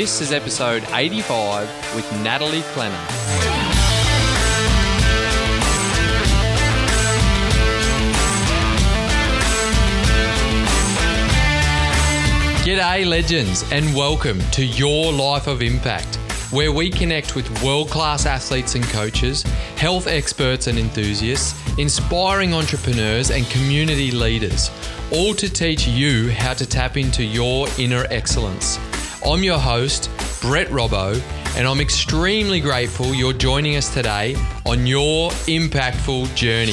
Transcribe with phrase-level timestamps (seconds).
[0.00, 2.96] This is episode 85 with Natalie Klenner.
[12.64, 16.16] G'day, legends, and welcome to Your Life of Impact,
[16.50, 19.42] where we connect with world class athletes and coaches,
[19.76, 24.70] health experts and enthusiasts, inspiring entrepreneurs, and community leaders,
[25.12, 28.78] all to teach you how to tap into your inner excellence.
[29.22, 30.08] I'm your host,
[30.40, 31.20] Brett Robbo,
[31.54, 36.72] and I'm extremely grateful you're joining us today on your impactful journey.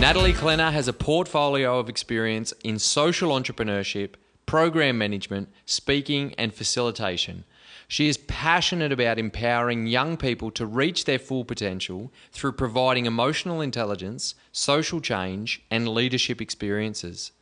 [0.00, 4.14] Natalie Klenner has a portfolio of experience in social entrepreneurship,
[4.46, 7.44] program management, speaking, and facilitation.
[7.92, 13.60] She is passionate about empowering young people to reach their full potential through providing emotional
[13.60, 17.32] intelligence, social change, and leadership experiences.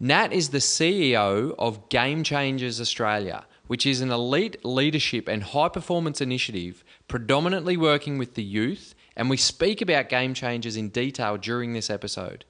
[0.00, 5.68] Nat is the CEO of Game Changers Australia, which is an elite leadership and high
[5.68, 11.36] performance initiative predominantly working with the youth and we speak about game changers in detail
[11.36, 12.46] during this episode.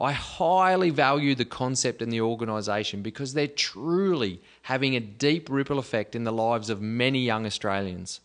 [0.00, 5.80] I highly value the concept and the organisation because they're truly having a deep ripple
[5.80, 8.20] effect in the lives of many young Australians.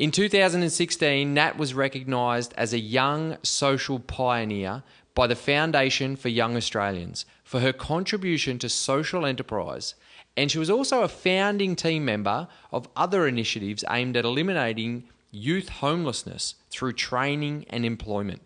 [0.00, 4.82] In 2016, Nat was recognised as a young social pioneer
[5.14, 9.94] by the Foundation for Young Australians for her contribution to social enterprise,
[10.36, 15.68] and she was also a founding team member of other initiatives aimed at eliminating youth
[15.68, 18.42] homelessness through training and employment.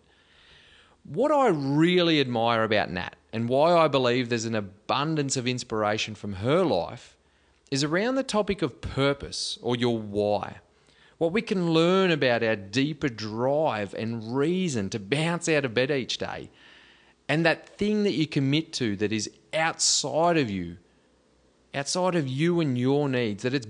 [1.07, 6.15] What I really admire about Nat and why I believe there's an abundance of inspiration
[6.15, 7.15] from her life
[7.69, 10.57] is around the topic of purpose or your why.
[11.19, 15.91] What we can learn about our deeper drive and reason to bounce out of bed
[15.91, 16.49] each day,
[17.29, 20.77] and that thing that you commit to that is outside of you,
[21.73, 23.67] outside of you and your needs, that it's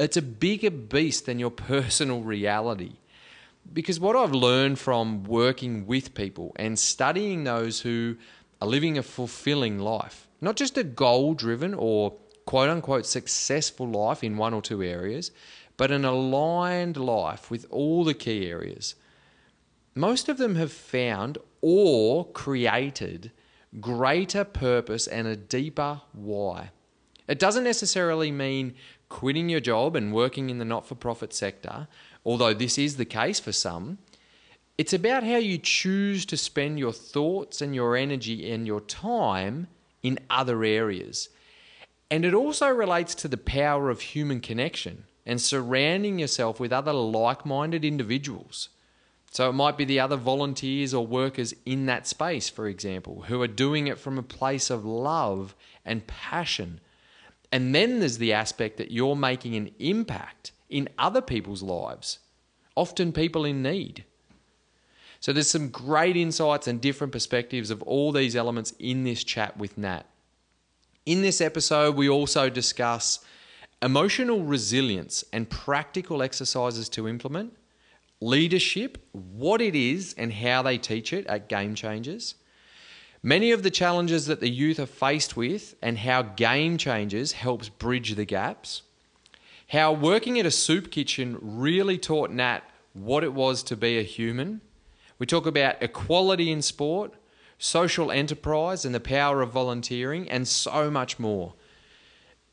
[0.00, 2.94] it's a bigger beast than your personal reality.
[3.72, 8.16] Because what I've learned from working with people and studying those who
[8.60, 14.24] are living a fulfilling life, not just a goal driven or quote unquote successful life
[14.24, 15.30] in one or two areas,
[15.76, 18.94] but an aligned life with all the key areas.
[19.94, 23.32] Most of them have found or created
[23.80, 26.70] greater purpose and a deeper why.
[27.28, 28.74] It doesn't necessarily mean
[29.08, 31.86] quitting your job and working in the not for profit sector,
[32.24, 33.98] although this is the case for some,
[34.76, 39.66] it's about how you choose to spend your thoughts and your energy and your time
[40.02, 41.28] in other areas.
[42.10, 46.92] And it also relates to the power of human connection and surrounding yourself with other
[46.92, 48.68] like minded individuals.
[49.30, 53.42] So it might be the other volunteers or workers in that space, for example, who
[53.42, 56.80] are doing it from a place of love and passion
[57.50, 62.18] and then there's the aspect that you're making an impact in other people's lives,
[62.74, 64.04] often people in need.
[65.20, 69.56] So there's some great insights and different perspectives of all these elements in this chat
[69.56, 70.04] with Nat.
[71.06, 73.20] In this episode, we also discuss
[73.82, 77.56] emotional resilience and practical exercises to implement,
[78.20, 82.34] leadership, what it is and how they teach it at Game Changers
[83.22, 87.68] Many of the challenges that the youth are faced with and how Game Changers helps
[87.68, 88.82] bridge the gaps.
[89.68, 92.60] How working at a soup kitchen really taught Nat
[92.94, 94.62] what it was to be a human.
[95.18, 97.12] We talk about equality in sport,
[97.58, 101.52] social enterprise and the power of volunteering, and so much more.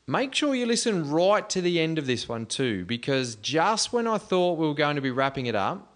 [0.06, 4.06] Make sure you listen right to the end of this one too, because just when
[4.06, 5.94] I thought we were going to be wrapping it up,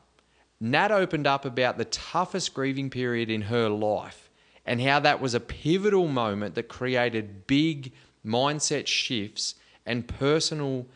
[0.59, 4.31] Nat opened up about the toughest grieving period in her life
[4.65, 7.93] and how that was a pivotal moment that created big
[8.25, 10.87] mindset shifts and personal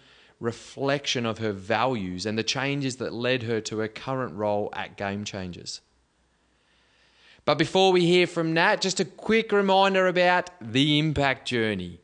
[0.45, 4.97] reflection of her values and the changes that led her to her current role at
[4.97, 5.81] Game Changers.
[7.45, 12.01] But before we hear from Nat, just a quick reminder about the impact journey.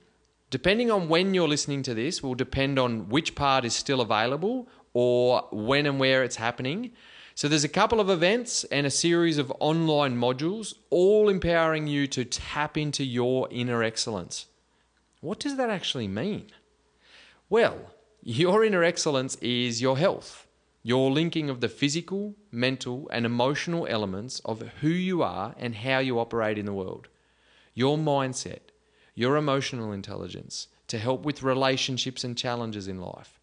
[0.51, 4.69] Depending on when you're listening to this, will depend on which part is still available
[4.93, 6.91] or when and where it's happening.
[7.35, 12.07] So there's a couple of events and a series of online modules, all empowering you
[12.09, 14.47] to tap into your inner excellence.
[15.21, 16.49] What does that actually mean?
[17.49, 17.90] Well,
[18.23, 20.47] your inner excellence is your health,
[20.83, 25.99] your linking of the physical, mental, and emotional elements of who you are and how
[25.99, 27.09] you operate in the world,
[27.75, 28.61] your mindset,
[29.15, 33.39] your emotional intelligence to help with relationships and challenges in life,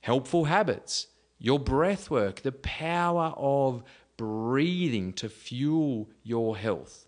[0.00, 1.08] helpful habits,
[1.38, 3.82] your breath work, the power of
[4.16, 7.06] breathing to fuel your health.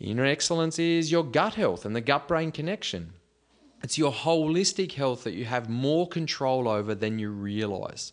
[0.00, 3.12] Inner excellence is your gut health and the gut brain connection.
[3.82, 8.12] It's your holistic health that you have more control over than you realize.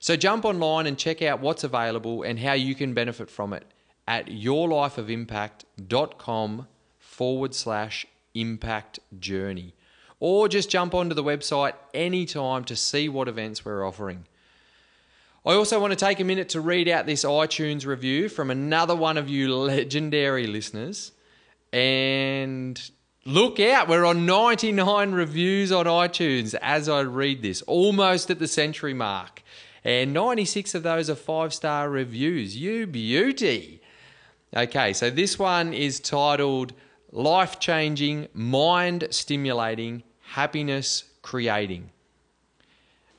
[0.00, 3.64] So jump online and check out what's available and how you can benefit from it
[4.06, 6.68] at yourlifeofimpact.com
[6.98, 9.74] forward slash impact journey.
[10.20, 14.26] Or just jump onto the website anytime to see what events we're offering.
[15.46, 18.94] I also want to take a minute to read out this iTunes review from another
[18.94, 21.12] one of you legendary listeners.
[21.72, 22.78] And
[23.24, 28.48] look out, we're on 99 reviews on iTunes as I read this, almost at the
[28.48, 29.42] century mark.
[29.84, 32.56] And 96 of those are five star reviews.
[32.56, 33.80] You beauty.
[34.56, 36.72] Okay, so this one is titled
[37.12, 41.90] Life Changing, Mind Stimulating, Happiness Creating.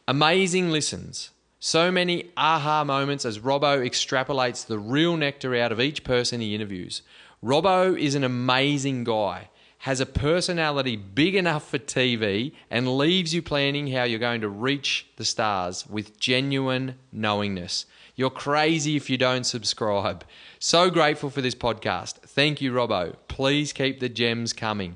[0.08, 1.30] Amazing listens.
[1.60, 6.56] So many aha moments as Robbo extrapolates the real nectar out of each person he
[6.56, 7.02] interviews.
[7.44, 9.49] Robbo is an amazing guy,
[9.80, 14.50] has a personality big enough for TV, and leaves you planning how you're going to
[14.50, 17.86] reach the stars with genuine knowingness.
[18.16, 20.26] You're crazy if you don't subscribe.
[20.60, 22.16] So grateful for this podcast.
[22.16, 23.16] Thank you, Robbo.
[23.30, 24.96] Please keep the gems coming.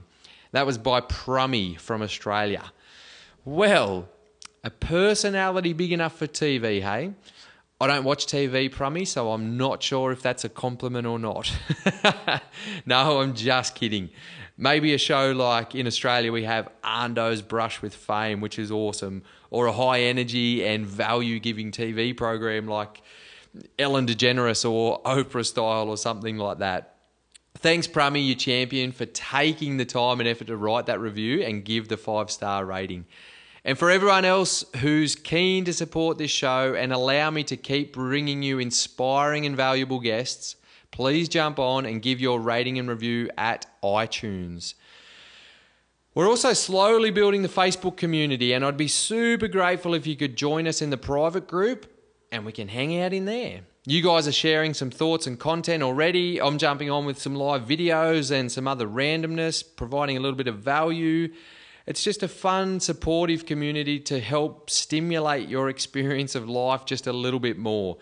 [0.52, 2.74] That was by Prummy from Australia.
[3.46, 4.10] Well,
[4.66, 7.14] a personality big enough for TV, hey?
[7.80, 11.52] I don't watch TV, Prummy, so I'm not sure if that's a compliment or not.
[12.86, 14.10] no, I'm just kidding.
[14.58, 18.72] Maybe a show like in Australia we have Anh Do's Brush with Fame, which is
[18.72, 23.02] awesome, or a high energy and value giving TV program like
[23.80, 26.96] Ellen DeGeneres or Oprah style or something like that.
[27.56, 31.64] Thanks, Prummy, you champion, for taking the time and effort to write that review and
[31.64, 33.06] give the five star rating.
[33.66, 37.94] And for everyone else who's keen to support this show and allow me to keep
[37.94, 40.58] bringing you inspiring and valuable guests,
[40.94, 44.76] please jump on and give your rating and review at iTunes.
[46.14, 50.38] We're also slowly building the Facebook community, and I'd be super grateful if you could
[50.38, 51.88] join us in the private group
[52.32, 53.62] and we can hang out in there.
[53.86, 56.40] You guys are sharing some thoughts and content already.
[56.40, 60.48] I'm jumping on with some live videos and some other randomness, providing a little bit
[60.48, 61.34] of value.
[61.88, 67.14] It's just a fun, supportive community to help stimulate your experience of life just a
[67.14, 67.98] little bit more.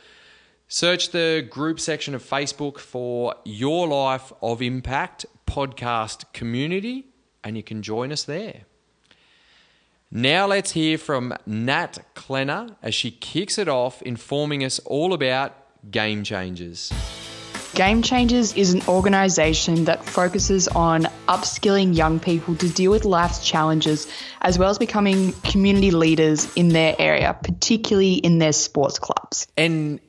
[0.73, 7.07] Search the group section of Facebook for Your Life of Impact podcast community,
[7.44, 8.62] and you can join us there.
[10.09, 15.53] Now let's hear from Nat Klenner as she kicks it off, informing us all about
[15.91, 16.89] Game Changers.
[17.75, 23.45] Game Changers is an organisation that focuses on upskilling young people to deal with life's
[23.45, 24.09] challenges
[24.39, 29.47] as well as becoming community leaders in their area, particularly in their sports clubs.
[29.57, 30.00] And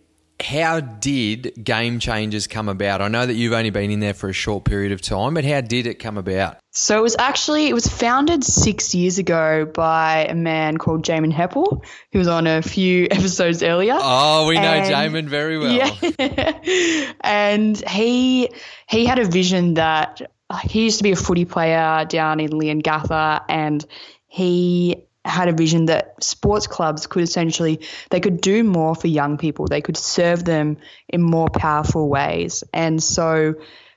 [0.43, 3.00] how did Game Changers come about?
[3.00, 5.44] I know that you've only been in there for a short period of time, but
[5.44, 6.59] how did it come about?
[6.73, 11.33] So it was actually it was founded six years ago by a man called Jamin
[11.33, 13.97] Heppell, who was on a few episodes earlier.
[13.99, 15.73] Oh, we know and, Jamin very well.
[15.73, 17.12] Yeah.
[17.21, 18.50] and he
[18.88, 20.23] he had a vision that
[20.65, 23.85] he used to be a footy player down in Leongatha, and
[24.26, 29.38] he had a vision that sports clubs could essentially they could do more for young
[29.38, 29.67] people.
[29.67, 32.64] They could serve them in more powerful ways.
[32.73, 33.55] And so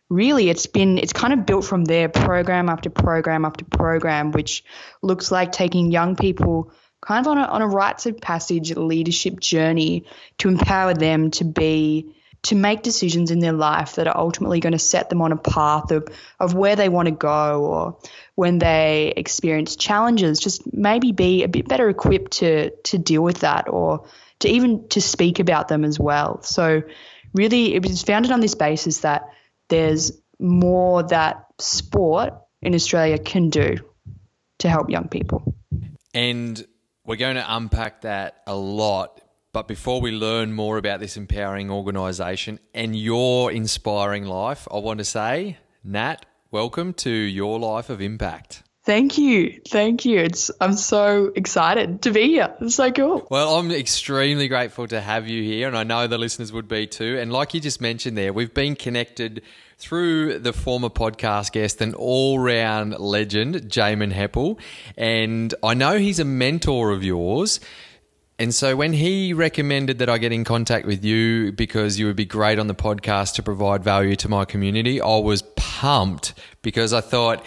[0.09, 4.63] really it's been it's kind of built from there program after program after program which
[5.01, 9.39] looks like taking young people kind of on a, on a rites of passage leadership
[9.39, 10.05] journey
[10.37, 14.73] to empower them to be to make decisions in their life that are ultimately going
[14.73, 16.07] to set them on a path of,
[16.39, 17.97] of where they want to go or
[18.35, 23.39] when they experience challenges, just maybe be a bit better equipped to to deal with
[23.39, 24.07] that or
[24.39, 26.43] to even to speak about them as well.
[26.43, 26.83] So
[27.33, 29.23] really it was founded on this basis that
[29.69, 33.77] there's more that sport in Australia can do
[34.59, 35.55] to help young people.
[36.13, 36.63] And
[37.05, 39.19] we're going to unpack that a lot
[39.55, 44.97] but before we learn more about this empowering organisation and your inspiring life, I want
[44.97, 48.63] to say, Nat, welcome to your life of impact.
[48.83, 49.61] Thank you.
[49.69, 50.19] Thank you.
[50.19, 52.53] It's I'm so excited to be here.
[52.59, 53.25] It's so cool.
[53.31, 56.85] Well, I'm extremely grateful to have you here and I know the listeners would be
[56.85, 57.17] too.
[57.17, 59.41] And like you just mentioned there, we've been connected
[59.77, 64.59] through the former podcast guest and all-round legend, Jamin Heppell,
[64.97, 67.59] and I know he's a mentor of yours.
[68.37, 72.17] And so when he recommended that I get in contact with you because you would
[72.17, 76.91] be great on the podcast to provide value to my community, I was pumped because
[76.91, 77.45] I thought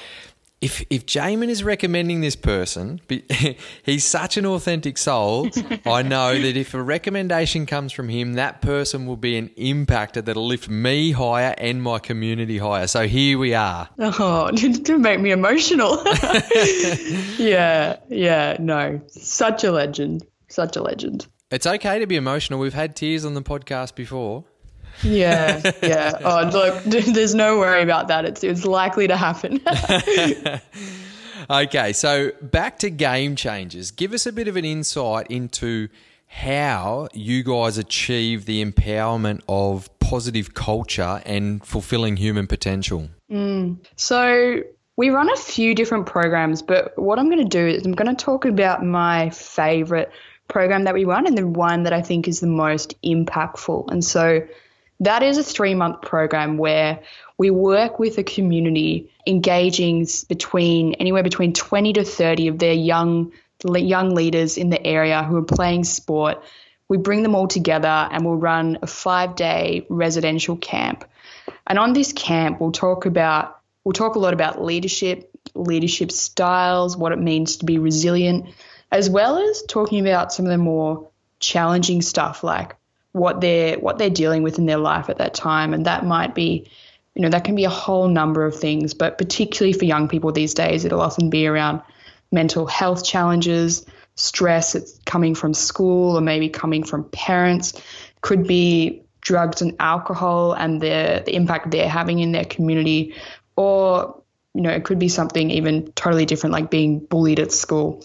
[0.61, 3.01] if if Jamin is recommending this person,
[3.85, 5.49] he's such an authentic soul.
[5.87, 10.25] I know that if a recommendation comes from him, that person will be an impactor
[10.25, 12.87] that'll lift me higher and my community higher.
[12.87, 13.89] So here we are.
[13.99, 16.03] Oh, to make me emotional.
[17.39, 21.27] yeah, yeah, no, such a legend, such a legend.
[21.51, 22.61] It's okay to be emotional.
[22.61, 24.45] We've had tears on the podcast before.
[25.03, 26.19] Yeah, yeah.
[26.23, 28.25] Oh, look, there's no worry about that.
[28.25, 29.61] It's it's likely to happen.
[31.51, 33.91] okay, so back to game changers.
[33.91, 35.89] Give us a bit of an insight into
[36.27, 43.09] how you guys achieve the empowerment of positive culture and fulfilling human potential.
[43.31, 43.79] Mm.
[43.97, 44.63] So
[44.97, 48.15] we run a few different programs, but what I'm going to do is I'm going
[48.15, 50.11] to talk about my favorite
[50.49, 53.91] program that we run and the one that I think is the most impactful.
[53.91, 54.47] And so
[55.01, 57.01] that is a three month program where
[57.37, 63.33] we work with a community engaging between anywhere between 20 to 30 of their young
[63.65, 66.43] young leaders in the area who are playing sport.
[66.89, 71.05] We bring them all together and we'll run a five day residential camp.
[71.67, 76.97] And on this camp, we'll talk about we'll talk a lot about leadership, leadership styles,
[76.97, 78.47] what it means to be resilient,
[78.91, 82.77] as well as talking about some of the more challenging stuff like
[83.13, 85.75] what they're what they're dealing with in their life at that time.
[85.75, 86.71] And that might be
[87.19, 90.31] you know that can be a whole number of things but particularly for young people
[90.31, 91.83] these days it'll often be around
[92.31, 97.81] mental health challenges stress it's coming from school or maybe coming from parents
[98.21, 103.15] could be drugs and alcohol and the the impact they're having in their community
[103.57, 104.23] or
[104.55, 108.01] you know it could be something even totally different like being bullied at school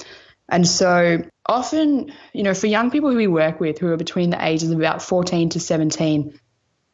[0.53, 4.29] and so often, you know, for young people who we work with who are between
[4.29, 6.39] the ages of about 14 to 17,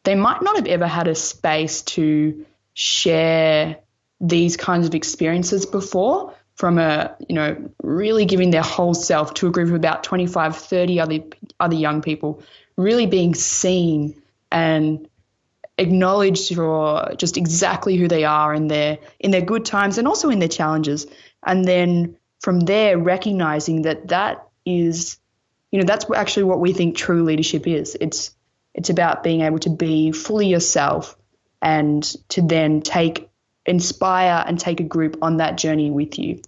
[0.04, 3.76] they might not have ever had a space to share
[4.18, 9.48] these kinds of experiences before from a, you know, really giving their whole self to
[9.48, 11.18] a group of about 25, 30 other
[11.60, 12.42] other young people,
[12.78, 15.06] really being seen and
[15.76, 20.30] acknowledged for just exactly who they are in their in their good times and also
[20.30, 21.06] in their challenges.
[21.44, 25.18] And then from there recognizing that that is
[25.70, 27.96] you know that's actually what we think true leadership is.
[28.00, 28.34] It's
[28.74, 31.16] it's about being able to be fully yourself
[31.62, 33.28] and to then take
[33.66, 36.40] inspire and take a group on that journey with you.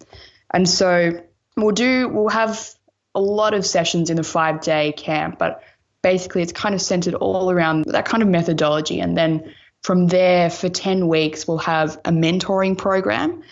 [0.52, 1.22] And so
[1.56, 2.68] we'll do we'll have
[3.14, 5.62] a lot of sessions in the five day camp but
[6.00, 9.00] basically it's kind of centered all around that kind of methodology.
[9.00, 13.42] And then from there for 10 weeks we'll have a mentoring program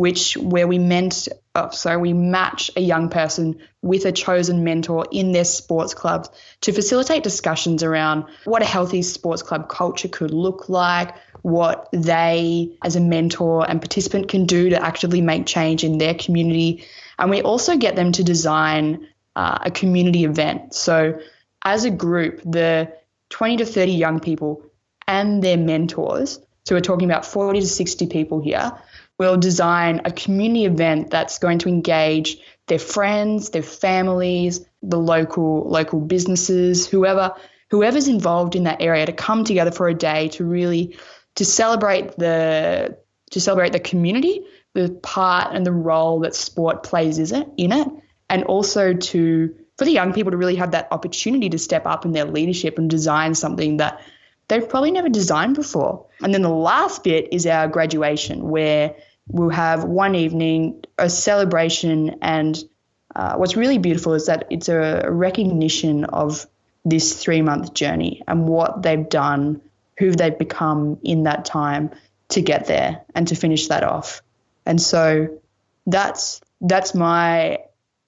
[0.00, 5.04] which where we meant oh, so we match a young person with a chosen mentor
[5.12, 6.26] in their sports club
[6.62, 12.78] to facilitate discussions around what a healthy sports club culture could look like, what they
[12.82, 16.82] as a mentor and participant can do to actively make change in their community.
[17.18, 20.72] And we also get them to design uh, a community event.
[20.72, 21.20] So
[21.62, 22.90] as a group, the
[23.28, 24.64] 20 to 30 young people
[25.06, 28.72] and their mentors, so we're talking about 40 to 60 people here,
[29.20, 35.68] will design a community event that's going to engage their friends, their families, the local
[35.68, 37.34] local businesses, whoever
[37.70, 40.96] whoever's involved in that area to come together for a day to really
[41.34, 42.96] to celebrate the
[43.30, 47.72] to celebrate the community, the part and the role that sport plays is it in
[47.72, 47.88] it,
[48.30, 52.06] and also to for the young people to really have that opportunity to step up
[52.06, 54.00] in their leadership and design something that
[54.48, 56.06] they've probably never designed before.
[56.22, 58.96] And then the last bit is our graduation, where
[59.32, 62.56] we'll have one evening, a celebration, and
[63.14, 66.46] uh, what's really beautiful is that it's a recognition of
[66.84, 69.60] this three month journey and what they've done,
[69.98, 71.90] who they've become in that time
[72.28, 74.22] to get there and to finish that off.
[74.66, 75.40] And so
[75.86, 77.58] that's that's my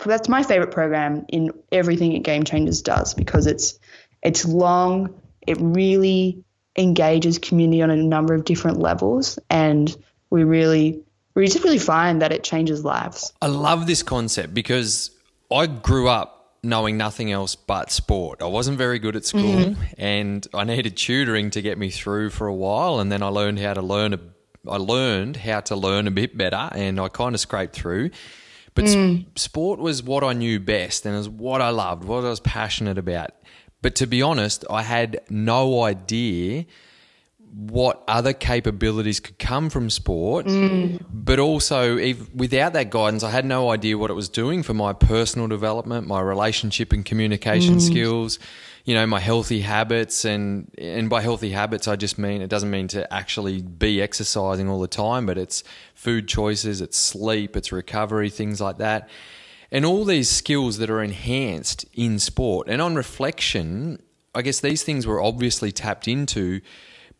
[0.05, 3.79] that's my favorite program in everything that Game Changers does because it's
[4.23, 6.45] it's long, it really
[6.77, 9.95] engages community on a number of different levels and
[10.31, 11.03] we really
[11.35, 13.33] we just really find that it changes lives.
[13.41, 15.11] I love this concept because
[15.51, 18.43] I grew up knowing nothing else but sport.
[18.43, 19.83] I wasn't very good at school mm-hmm.
[19.99, 23.59] and I needed tutoring to get me through for a while and then I learned
[23.59, 24.21] how to learn a
[24.69, 28.11] I learned how to learn a bit better and I kind of scraped through.
[28.75, 29.25] But mm.
[29.27, 32.29] sp- sport was what I knew best and it was what I loved, what I
[32.29, 33.33] was passionate about.
[33.83, 36.67] But to be honest, I had no idea
[37.55, 41.05] what other capabilities could come from sport, mm.
[41.13, 44.73] but also if, without that guidance, I had no idea what it was doing for
[44.73, 47.81] my personal development, my relationship and communication mm.
[47.81, 48.39] skills.
[48.85, 52.71] you know my healthy habits and and by healthy habits I just mean it doesn't
[52.71, 55.63] mean to actually be exercising all the time but it's
[55.95, 59.09] food choices it's sleep it's recovery things like that
[59.71, 64.03] and all these skills that are enhanced in sport and on reflection
[64.35, 66.61] I guess these things were obviously tapped into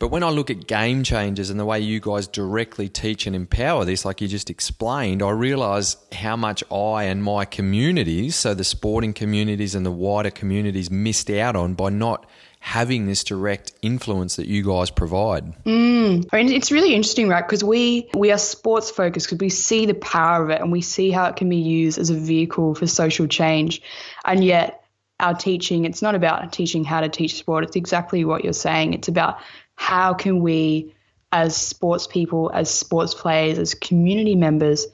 [0.03, 3.37] but when I look at game changers and the way you guys directly teach and
[3.37, 8.53] empower this, like you just explained, I realize how much I and my communities, so
[8.53, 12.27] the sporting communities and the wider communities, missed out on by not
[12.59, 15.45] having this direct influence that you guys provide.
[15.63, 16.29] Mm.
[16.33, 17.47] I mean, it's really interesting, right?
[17.47, 20.81] Because we we are sports focused because we see the power of it and we
[20.81, 23.81] see how it can be used as a vehicle for social change,
[24.25, 24.83] and yet
[25.21, 27.63] our teaching it's not about teaching how to teach sport.
[27.63, 28.95] It's exactly what you're saying.
[28.95, 29.39] It's about
[29.83, 30.95] how can we,
[31.33, 34.87] as sports people, as sports players, as community members,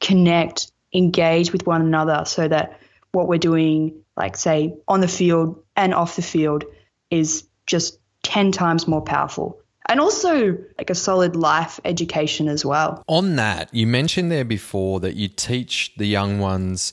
[0.00, 2.78] connect, engage with one another so that
[3.12, 6.64] what we're doing, like say on the field and off the field,
[7.10, 9.58] is just 10 times more powerful.
[9.88, 13.02] And also like a solid life education as well.
[13.08, 16.92] On that, you mentioned there before that you teach the young ones.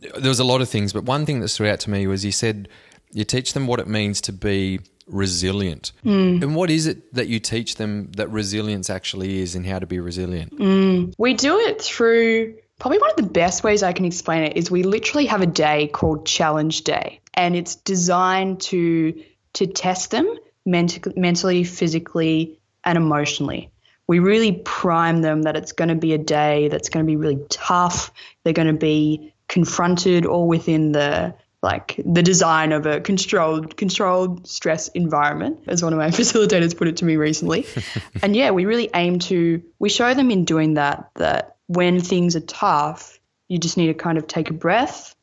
[0.00, 2.26] There was a lot of things, but one thing that stood out to me was
[2.26, 2.68] you said
[3.10, 5.92] you teach them what it means to be resilient.
[6.04, 6.42] Mm.
[6.42, 9.86] And what is it that you teach them that resilience actually is and how to
[9.86, 10.56] be resilient?
[10.58, 11.14] Mm.
[11.18, 14.70] We do it through probably one of the best ways I can explain it is
[14.70, 19.22] we literally have a day called challenge day and it's designed to
[19.54, 20.26] to test them
[20.66, 23.70] ment- mentally, physically and emotionally.
[24.06, 27.16] We really prime them that it's going to be a day that's going to be
[27.16, 28.12] really tough.
[28.42, 31.34] They're going to be confronted all within the
[31.64, 36.86] like the design of a controlled controlled stress environment as one of my facilitators put
[36.86, 37.66] it to me recently.
[38.22, 42.36] And yeah we really aim to we show them in doing that that when things
[42.36, 43.18] are tough
[43.48, 45.14] you just need to kind of take a breath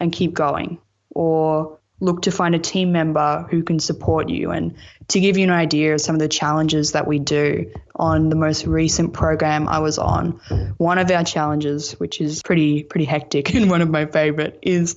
[0.00, 0.78] and keep going.
[1.10, 4.50] Or look to find a team member who can support you.
[4.50, 4.74] And
[5.08, 8.36] to give you an idea of some of the challenges that we do on the
[8.36, 10.40] most recent program I was on
[10.78, 14.96] one of our challenges which is pretty pretty hectic and one of my favorite is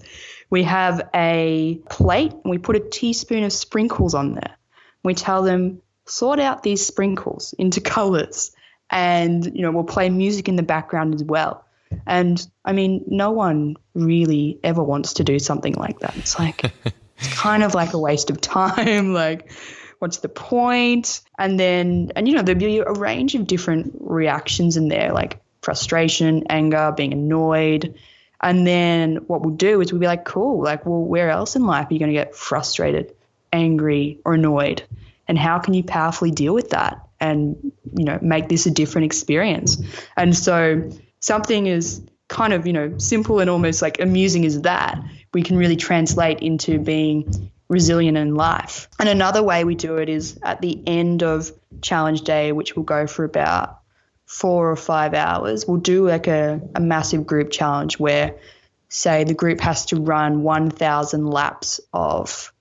[0.50, 4.56] we have a plate and we put a teaspoon of sprinkles on there.
[5.04, 8.52] We tell them, sort out these sprinkles into colors.
[8.90, 11.66] And, you know, we'll play music in the background as well.
[12.06, 16.16] And I mean, no one really ever wants to do something like that.
[16.18, 16.64] It's like,
[17.18, 19.14] it's kind of like a waste of time.
[19.14, 19.52] like,
[20.00, 21.22] what's the point?
[21.38, 25.42] And then, and you know, there'll be a range of different reactions in there, like
[25.62, 27.96] frustration, anger, being annoyed,
[28.42, 31.66] and then what we'll do is we'll be like, cool, like, well, where else in
[31.66, 33.16] life are you going to get frustrated,
[33.52, 34.84] angry, or annoyed?
[35.28, 39.06] And how can you powerfully deal with that and, you know, make this a different
[39.06, 39.82] experience?
[40.16, 45.02] And so something is kind of, you know, simple and almost like amusing as that,
[45.34, 48.88] we can really translate into being resilient in life.
[49.00, 52.84] And another way we do it is at the end of challenge day, which will
[52.84, 53.77] go for about
[54.28, 58.36] four or five hours, we'll do like a, a massive group challenge where,
[58.90, 62.54] say, the group has to run 1,000 laps of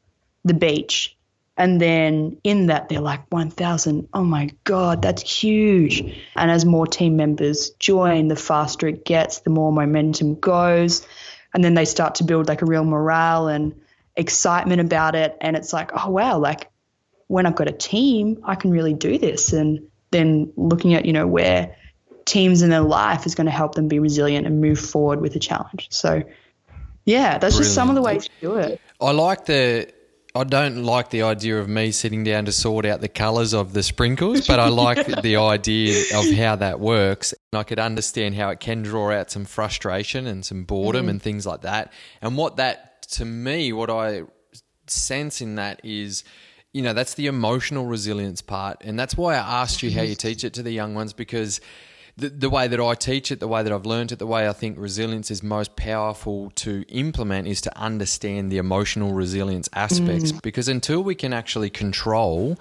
[0.45, 1.17] the beach.
[1.59, 6.03] And then in that, they're like, 1,000, oh my God, that's huge.
[6.37, 11.07] And as more team members join, the faster it gets, the more momentum goes.
[11.53, 13.75] And then they start to build like a real morale and
[14.15, 15.37] excitement about it.
[15.41, 16.71] And it's like, oh, wow, like
[17.27, 19.53] when I've got a team, I can really do this.
[19.53, 21.75] And then looking at you know where
[22.25, 25.35] teams in their life is going to help them be resilient and move forward with
[25.37, 25.87] a challenge.
[25.91, 26.23] So
[27.05, 27.65] yeah, that's Brilliant.
[27.65, 28.81] just some of the ways to do it.
[29.01, 29.93] I like the
[30.37, 33.73] I don't like the idea of me sitting down to sort out the colours of
[33.73, 37.33] the sprinkles, but I like the idea of how that works.
[37.53, 41.11] And I could understand how it can draw out some frustration and some boredom mm.
[41.11, 41.93] and things like that.
[42.21, 44.25] And what that, to me, what I
[44.89, 46.23] sense in that is
[46.77, 48.83] you know, that's the emotional resilience part.
[48.85, 51.59] And that's why I asked you how you teach it to the young ones because
[52.19, 54.47] the, the way that I teach it, the way that I've learned it, the way
[54.47, 60.33] I think resilience is most powerful to implement is to understand the emotional resilience aspects.
[60.33, 60.43] Mm.
[60.43, 62.59] Because until we can actually control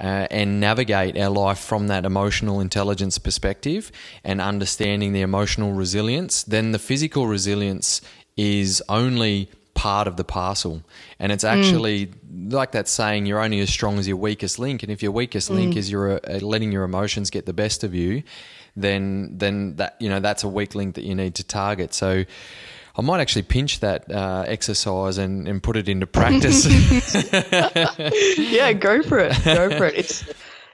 [0.00, 3.92] uh, and navigate our life from that emotional intelligence perspective
[4.24, 8.02] and understanding the emotional resilience, then the physical resilience
[8.36, 10.82] is only part of the parcel.
[11.18, 12.52] And it's actually mm.
[12.52, 14.82] like that saying, you're only as strong as your weakest link.
[14.82, 15.54] And if your weakest mm.
[15.54, 18.22] link is your uh, letting your emotions get the best of you,
[18.76, 21.94] then then that you know that's a weak link that you need to target.
[21.94, 22.24] So.
[22.94, 26.66] I might actually pinch that uh, exercise and, and put it into practice.
[28.38, 29.32] yeah, go for it.
[29.42, 29.94] Go for it.
[29.96, 30.22] It's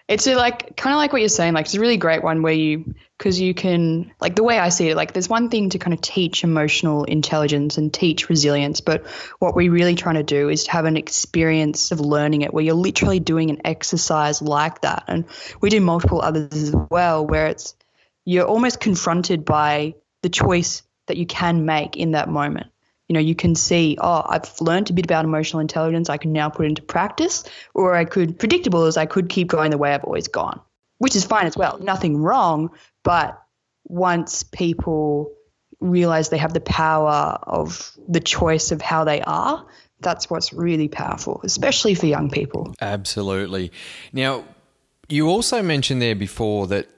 [0.08, 1.52] It's a, like kind of like what you're saying.
[1.52, 4.70] Like it's a really great one where you because you can like the way I
[4.70, 4.96] see it.
[4.96, 9.06] Like there's one thing to kind of teach emotional intelligence and teach resilience, but
[9.38, 12.64] what we're really trying to do is to have an experience of learning it where
[12.64, 15.04] you're literally doing an exercise like that.
[15.08, 15.26] And
[15.60, 17.74] we do multiple others as well where it's
[18.24, 22.68] you're almost confronted by the choice that you can make in that moment
[23.08, 26.10] you know, you can see, oh, I've learned a bit about emotional intelligence.
[26.10, 27.44] I can now put into practice,
[27.74, 30.60] or I could, predictable as I could keep going the way I've always gone,
[30.98, 31.78] which is fine as well.
[31.78, 32.70] Nothing wrong.
[33.02, 33.42] But
[33.84, 35.32] once people
[35.80, 39.66] realize they have the power of the choice of how they are,
[40.00, 42.74] that's what's really powerful, especially for young people.
[42.80, 43.72] Absolutely.
[44.12, 44.44] Now,
[45.08, 46.88] you also mentioned there before that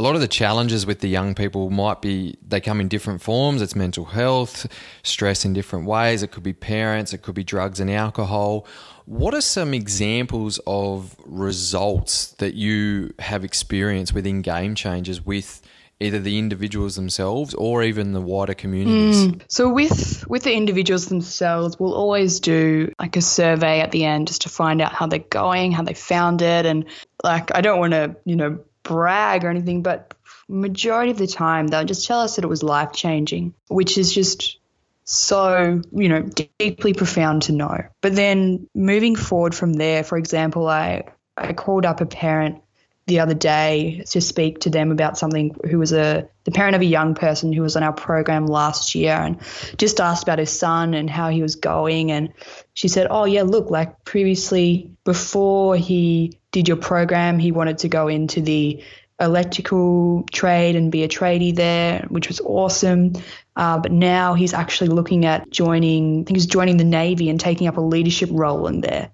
[0.00, 3.20] a lot of the challenges with the young people might be they come in different
[3.20, 3.60] forms.
[3.60, 4.66] It's mental health,
[5.02, 6.22] stress in different ways.
[6.22, 8.66] It could be parents, it could be drugs and alcohol.
[9.04, 15.60] What are some examples of results that you have experienced within game changers with
[16.02, 19.26] either the individuals themselves or even the wider communities?
[19.26, 19.42] Mm.
[19.48, 24.28] So with with the individuals themselves, we'll always do like a survey at the end
[24.28, 26.86] just to find out how they're going, how they found it and
[27.22, 30.14] like I don't want to, you know, brag or anything, but
[30.48, 34.12] majority of the time they'll just tell us that it was life changing, which is
[34.12, 34.58] just
[35.04, 37.84] so, you know, deeply profound to know.
[38.00, 41.04] But then moving forward from there, for example, I,
[41.36, 42.62] I called up a parent
[43.10, 46.80] the other day to speak to them about something who was a the parent of
[46.80, 49.40] a young person who was on our program last year and
[49.76, 52.12] just asked about his son and how he was going.
[52.12, 52.32] And
[52.72, 57.88] she said oh yeah look like previously before he did your program he wanted to
[57.88, 58.82] go into the
[59.20, 63.14] electrical trade and be a tradie there which was awesome.
[63.56, 67.40] Uh, but now he's actually looking at joining i think he's joining the navy and
[67.40, 69.10] taking up a leadership role in there.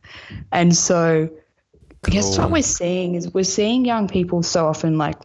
[0.53, 1.31] And so
[2.07, 5.17] I guess what we're seeing is we're seeing young people so often like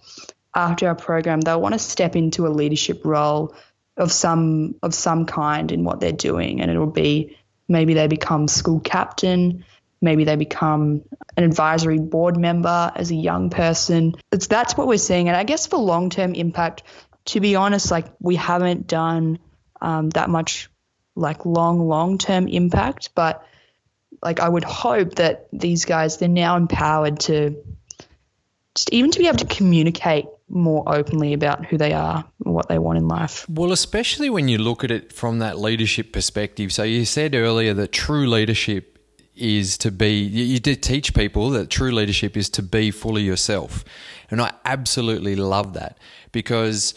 [0.55, 3.55] after our program they'll want to step into a leadership role
[3.97, 8.47] of some of some kind in what they're doing and it'll be maybe they become
[8.47, 9.63] school captain
[10.01, 11.03] maybe they become
[11.37, 14.15] an advisory board member as a young person.
[14.31, 16.83] It's that's what we're seeing and i guess for long-term impact
[17.25, 19.37] to be honest like we haven't done
[19.81, 20.69] um, that much
[21.15, 23.45] like long long-term impact but
[24.21, 27.55] like I would hope that these guys they're now empowered to
[28.75, 32.67] just even to be able to communicate more openly about who they are and what
[32.67, 33.47] they want in life.
[33.49, 36.73] Well, especially when you look at it from that leadership perspective.
[36.73, 38.97] So you said earlier that true leadership
[39.33, 43.83] is to be you did teach people that true leadership is to be fully yourself.
[44.29, 45.97] And I absolutely love that
[46.31, 46.93] because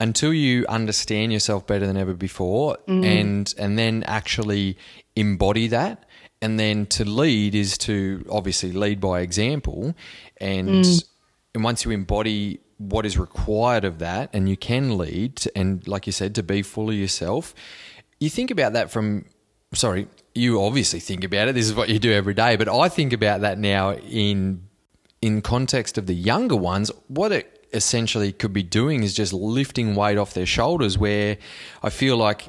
[0.00, 3.04] until you understand yourself better than ever before mm-hmm.
[3.04, 4.76] and and then actually
[5.16, 6.04] embody that
[6.40, 9.94] and then to lead is to obviously lead by example.
[10.40, 11.04] And mm.
[11.54, 16.06] and once you embody what is required of that and you can lead and like
[16.06, 17.52] you said to be fully yourself
[18.20, 19.24] you think about that from
[19.74, 21.54] sorry you obviously think about it.
[21.56, 22.56] This is what you do every day.
[22.56, 24.62] But i think about that now in
[25.20, 29.94] in context of the younger ones what it essentially could be doing is just lifting
[29.94, 31.36] weight off their shoulders where
[31.82, 32.48] i feel like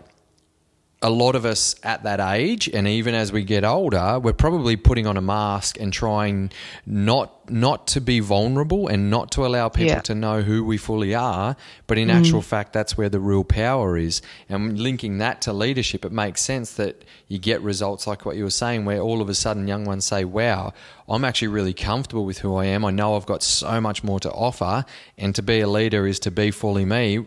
[1.01, 4.75] a lot of us at that age, and even as we get older, we're probably
[4.75, 6.51] putting on a mask and trying
[6.85, 10.01] not not to be vulnerable and not to allow people yeah.
[10.01, 11.55] to know who we fully are.
[11.87, 12.13] But in mm.
[12.13, 14.21] actual fact, that's where the real power is.
[14.49, 18.43] And linking that to leadership, it makes sense that you get results like what you
[18.43, 20.73] were saying, where all of a sudden young ones say, "Wow,
[21.07, 22.83] I'm actually really comfortable with who I am.
[22.83, 24.83] I know I've got so much more to offer,
[25.17, 27.23] and to be a leader is to be fully me."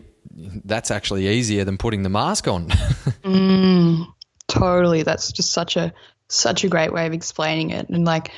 [0.65, 2.67] That's actually easier than putting the mask on.
[2.69, 4.07] mm,
[4.47, 5.03] totally.
[5.03, 5.93] That's just such a
[6.29, 7.89] such a great way of explaining it.
[7.89, 8.31] And like,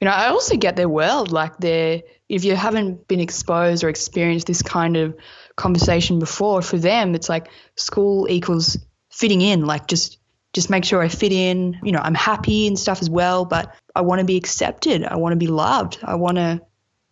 [0.00, 1.32] you know, I also get their world.
[1.32, 5.16] Like they if you haven't been exposed or experienced this kind of
[5.56, 8.78] conversation before, for them it's like school equals
[9.10, 9.64] fitting in.
[9.64, 10.18] Like just
[10.52, 11.78] just make sure I fit in.
[11.82, 15.04] You know, I'm happy and stuff as well, but I want to be accepted.
[15.04, 15.98] I want to be loved.
[16.02, 16.62] I want to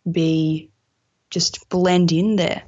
[0.09, 0.71] be
[1.29, 2.63] just blend in there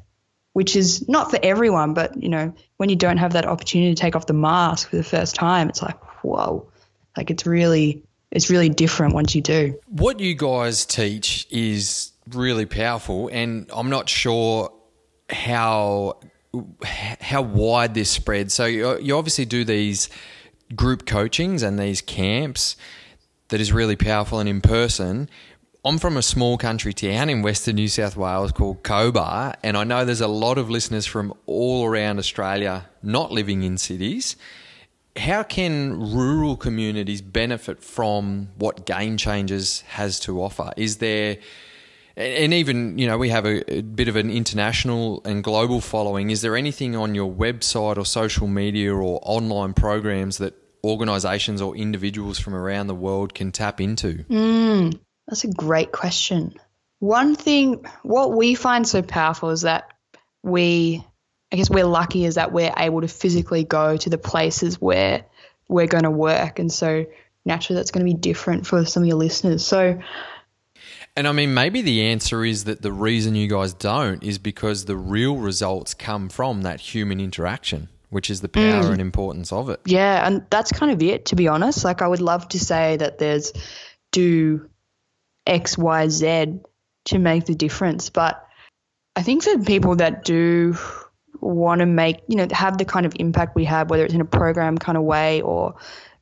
[0.58, 4.02] which is not for everyone, but you know, when you don't have that opportunity to
[4.02, 6.68] take off the mask for the first time, it's like, whoa,
[7.16, 9.80] like it's really, it's really different once you do.
[9.86, 14.74] What you guys teach is really powerful, and I'm not sure
[15.30, 16.18] how
[16.82, 18.56] how wide this spreads.
[18.56, 20.10] So you, you obviously do these
[20.76, 22.78] group coachings and these camps
[23.50, 25.30] that is really powerful and in person.
[25.88, 29.86] I'm from a small country town in Western New South Wales called Cobar, and I
[29.86, 34.36] know there's a lot of listeners from all around Australia not living in cities.
[35.16, 40.74] How can rural communities benefit from what Game Changers has to offer?
[40.76, 41.38] Is there
[42.18, 46.32] And even, you know, we have a, bit of an international and global following.
[46.32, 51.78] Is there anything on your website or social media or online programs that organisations or
[51.78, 54.26] individuals from around the world can tap into?
[54.30, 56.54] Mm, that's a great question.
[57.00, 59.88] One thing, what we find so powerful is that
[60.42, 61.06] we,
[61.52, 65.26] I guess we're lucky is that we're able to physically go to the places where
[65.68, 66.60] we're going to work.
[66.60, 67.06] And so
[67.46, 69.66] naturally that's going to be different for some of your listeners.
[69.66, 70.00] So,
[71.16, 74.86] and I mean, maybe the answer is that the reason you guys don't is because
[74.86, 78.92] the real results come from that human interaction, which is the power mm.
[78.92, 79.82] and importance of it.
[79.86, 81.84] Yeah, and that's kind of it, to be honest.
[81.84, 83.52] Like, I would love to say that there's
[84.12, 84.70] do
[85.48, 86.60] X, Y, Z
[87.06, 88.10] to make the difference.
[88.10, 88.46] But
[89.16, 90.78] I think for people that do
[91.40, 94.22] want to make, you know, have the kind of impact we have, whether it's in
[94.22, 95.76] a program kind of way or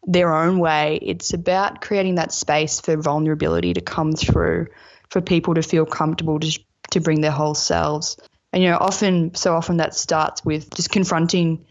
[0.05, 0.99] their own way.
[1.01, 4.67] It's about creating that space for vulnerability to come through,
[5.09, 6.59] for people to feel comfortable to,
[6.91, 8.17] to bring their whole selves.
[8.53, 11.65] And, you know, often, so often that starts with just confronting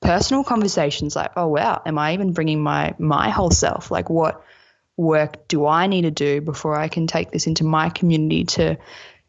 [0.00, 3.90] personal conversations like, oh, wow, am I even bringing my, my whole self?
[3.90, 4.44] Like, what
[4.96, 8.76] work do I need to do before I can take this into my community to,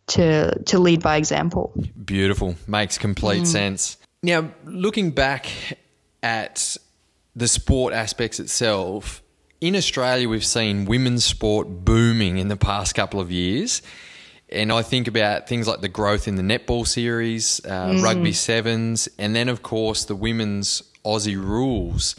[0.08, 1.74] to, to lead by example?
[2.06, 2.56] Beautiful.
[2.68, 3.48] Makes complete mm.
[3.48, 3.98] sense.
[4.24, 5.48] Now, looking back
[6.24, 6.78] at
[7.36, 9.22] the sport aspects itself,
[9.60, 13.82] in Australia, we've seen women's sport booming in the past couple of years.
[14.50, 18.02] And I think about things like the growth in the netball series, uh, mm.
[18.02, 22.16] rugby sevens, and then, of course, the women's Aussie rules.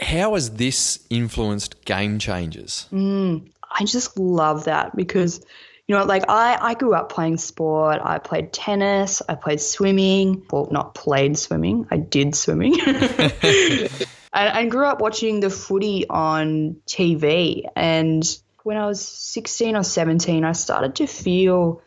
[0.00, 2.88] How has this influenced game changers?
[2.92, 3.50] Mm.
[3.78, 5.44] I just love that because
[5.86, 8.00] you know, like I, I grew up playing sport.
[8.02, 9.22] I played tennis.
[9.28, 10.44] I played swimming.
[10.50, 11.86] Well, not played swimming.
[11.90, 12.80] I did swimming.
[12.86, 13.90] and,
[14.32, 17.62] and grew up watching the footy on TV.
[17.76, 18.24] And
[18.64, 21.82] when I was 16 or 17, I started to feel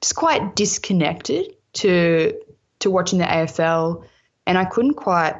[0.00, 2.38] just quite disconnected to
[2.78, 4.04] to watching the AFL.
[4.46, 5.34] And I couldn't quite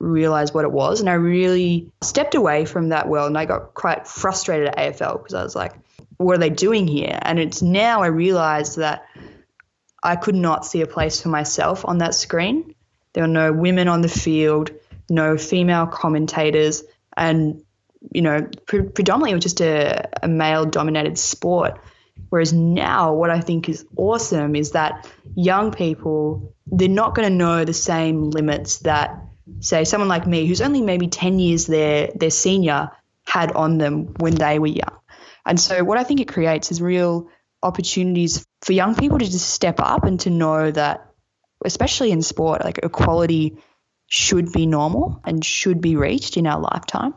[0.00, 1.00] realize what it was.
[1.00, 5.18] And I really stepped away from that world and I got quite frustrated at AFL
[5.18, 5.74] because I was like,
[6.16, 7.18] what are they doing here?
[7.22, 9.06] And it's now I realize that
[10.02, 12.74] I could not see a place for myself on that screen.
[13.12, 14.70] There were no women on the field,
[15.08, 16.82] no female commentators,
[17.16, 17.62] and
[18.12, 21.78] you know, pre- predominantly it was just a, a male dominated sport.
[22.30, 27.34] Whereas now, what I think is awesome is that young people, they're not going to
[27.34, 29.22] know the same limits that
[29.60, 32.90] say someone like me who's only maybe 10 years their their senior
[33.24, 34.98] had on them when they were young.
[35.44, 37.28] And so what I think it creates is real
[37.62, 41.06] opportunities for young people to just step up and to know that
[41.64, 43.58] especially in sport like equality
[44.06, 47.14] should be normal and should be reached in our lifetime.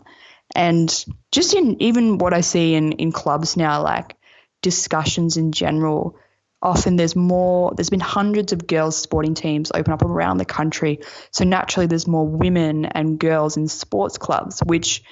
[0.55, 4.15] And just in even what I see in in clubs now like
[4.61, 6.17] discussions in general
[6.63, 10.99] often there's more there's been hundreds of girls sporting teams open up around the country.
[11.31, 15.03] So naturally there's more women and girls in sports clubs which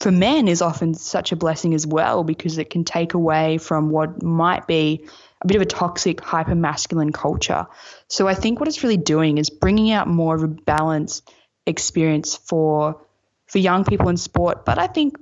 [0.00, 3.88] for men is often such a blessing as well because it can take away from
[3.88, 5.08] what might be
[5.40, 7.66] a bit of a toxic hyper masculine culture.
[8.08, 11.30] So i think what it's really doing is bringing out more of a balanced
[11.66, 13.00] experience for
[13.46, 15.16] for young people in sport but i think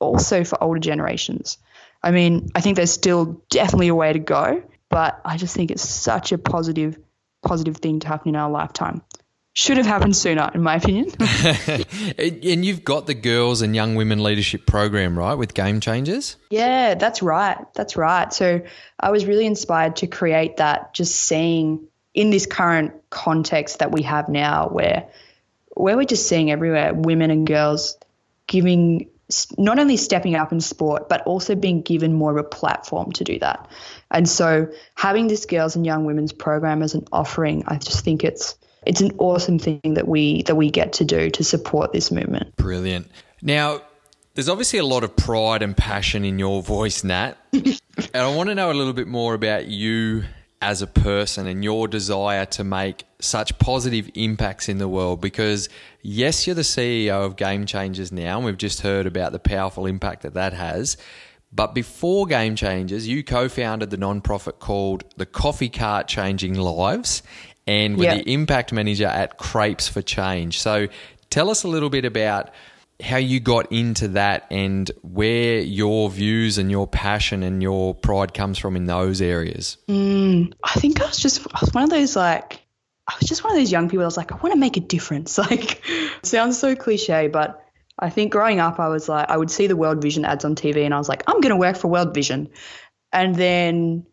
[0.00, 1.58] also for older generations.
[2.02, 5.70] I mean, I think there's still definitely a way to go, but I just think
[5.70, 6.98] it's such a positive,
[7.42, 9.02] positive thing to happen in our lifetime.
[9.54, 11.10] Should have happened sooner, in my opinion.
[12.18, 16.36] and you've got the girls and young women leadership program, right, with Game Changers?
[16.50, 17.58] Yeah, that's right.
[17.74, 18.32] That's right.
[18.32, 18.62] So
[19.00, 24.02] I was really inspired to create that, just seeing in this current context that we
[24.02, 25.08] have now, where
[25.74, 27.96] where we're just seeing everywhere women and girls
[28.46, 29.08] giving
[29.58, 33.24] not only stepping up in sport, but also being given more of a platform to
[33.24, 33.68] do that.
[34.10, 38.24] And so having this girls and young women's program as an offering, I just think
[38.24, 42.10] it's it's an awesome thing that we that we get to do to support this
[42.10, 42.56] movement.
[42.56, 43.10] Brilliant.
[43.42, 43.82] Now,
[44.34, 47.34] there's obviously a lot of pride and passion in your voice, Nat.
[47.52, 47.80] and
[48.14, 50.24] I want to know a little bit more about you
[50.60, 55.20] as a person and your desire to make such positive impacts in the world.
[55.20, 55.68] Because
[56.02, 59.86] yes you're the CEO of Game Changers now and we've just heard about the powerful
[59.86, 60.96] impact that that has.
[61.52, 67.22] But before Game Changers you co-founded the non-profit called the Coffee Cart Changing Lives
[67.66, 68.24] and were yep.
[68.24, 70.58] the impact manager at Crepes for Change.
[70.58, 70.88] So
[71.30, 72.50] tell us a little bit about
[73.00, 78.34] how you got into that and where your views and your passion and your pride
[78.34, 79.76] comes from in those areas.
[79.88, 82.60] Mm, I think I was just I was one of those like
[83.08, 84.02] I was just one of those young people.
[84.02, 85.38] I was like, I want to make a difference.
[85.48, 85.82] Like,
[86.22, 87.64] sounds so cliche, but
[87.98, 90.54] I think growing up, I was like, I would see the World Vision ads on
[90.54, 92.50] TV, and I was like, I'm going to work for World Vision.
[93.12, 94.04] And then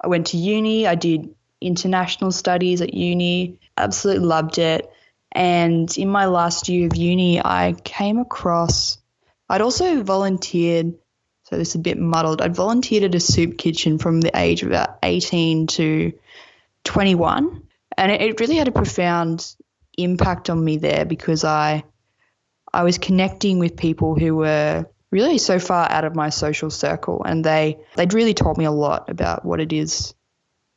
[0.00, 0.86] I went to uni.
[0.86, 3.58] I did international studies at uni.
[3.76, 4.88] Absolutely loved it.
[5.34, 8.98] And in my last year of uni, I came across,
[9.48, 10.94] I'd also volunteered,
[11.44, 12.40] so this is a bit muddled.
[12.40, 16.12] I'd volunteered at a soup kitchen from the age of about 18 to
[16.84, 17.62] 21.
[17.96, 19.54] And it, it really had a profound
[19.98, 21.84] impact on me there because I,
[22.72, 27.22] I was connecting with people who were really so far out of my social circle
[27.24, 30.12] and they they'd really taught me a lot about what it is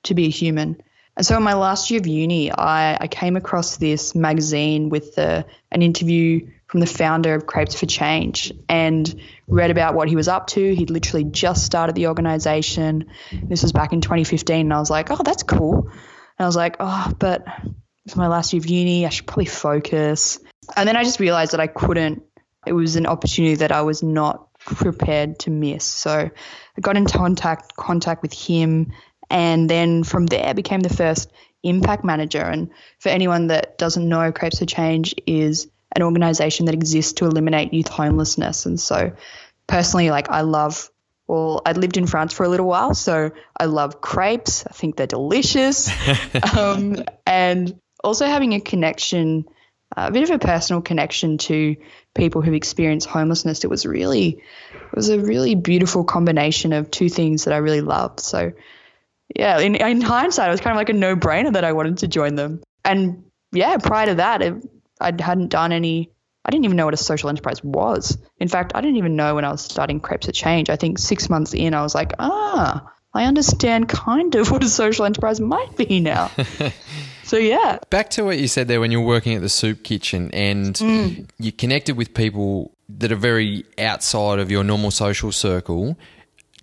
[0.03, 0.79] to be a human
[1.17, 5.15] and so in my last year of uni, I, I came across this magazine with
[5.15, 10.15] the, an interview from the founder of Crepes for Change and read about what he
[10.15, 10.75] was up to.
[10.75, 13.09] He'd literally just started the organization.
[13.31, 14.67] This was back in 2015.
[14.67, 15.87] And I was like, oh, that's cool.
[15.87, 15.91] And
[16.37, 17.47] I was like, oh, but
[18.05, 19.07] it's my last year of uni.
[19.07, 20.39] I should probably focus.
[20.75, 22.21] And then I just realized that I couldn't.
[22.67, 25.83] It was an opportunity that I was not prepared to miss.
[25.83, 28.91] So I got in contact contact with him
[29.29, 31.31] and then from there became the first
[31.63, 32.41] impact manager.
[32.41, 37.25] And for anyone that doesn't know, Crepes for Change is an organization that exists to
[37.25, 38.65] eliminate youth homelessness.
[38.65, 39.13] And so
[39.67, 40.89] personally, like I love
[41.27, 44.65] well, I lived in France for a little while, so I love crepes.
[44.65, 45.91] I think they're delicious.
[46.57, 49.43] um, and also having a connection,
[49.95, 51.75] a bit of a personal connection to
[52.15, 53.65] people who've experienced homelessness.
[53.65, 54.41] It was really,
[54.73, 58.21] it was a really beautiful combination of two things that I really loved.
[58.21, 58.53] So
[59.35, 61.99] yeah, in, in hindsight, it was kind of like a no brainer that I wanted
[61.99, 62.61] to join them.
[62.85, 64.55] And yeah, prior to that, it,
[64.99, 66.11] I hadn't done any,
[66.45, 68.17] I didn't even know what a social enterprise was.
[68.39, 70.69] In fact, I didn't even know when I was starting Crepes for Change.
[70.69, 74.69] I think six months in, I was like, ah, I understand kind of what a
[74.69, 76.31] social enterprise might be now.
[77.23, 77.79] so yeah.
[77.89, 80.75] Back to what you said there when you were working at the soup kitchen and
[80.75, 81.29] mm.
[81.37, 85.97] you connected with people that are very outside of your normal social circle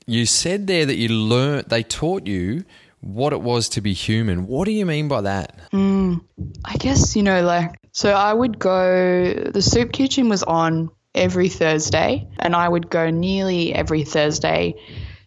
[0.07, 2.65] you said there that you learned, they taught you
[3.01, 4.47] what it was to be human.
[4.47, 5.59] What do you mean by that?
[5.73, 6.25] Mm,
[6.65, 11.49] I guess, you know, like, so I would go, the soup kitchen was on every
[11.49, 14.75] Thursday, and I would go nearly every Thursday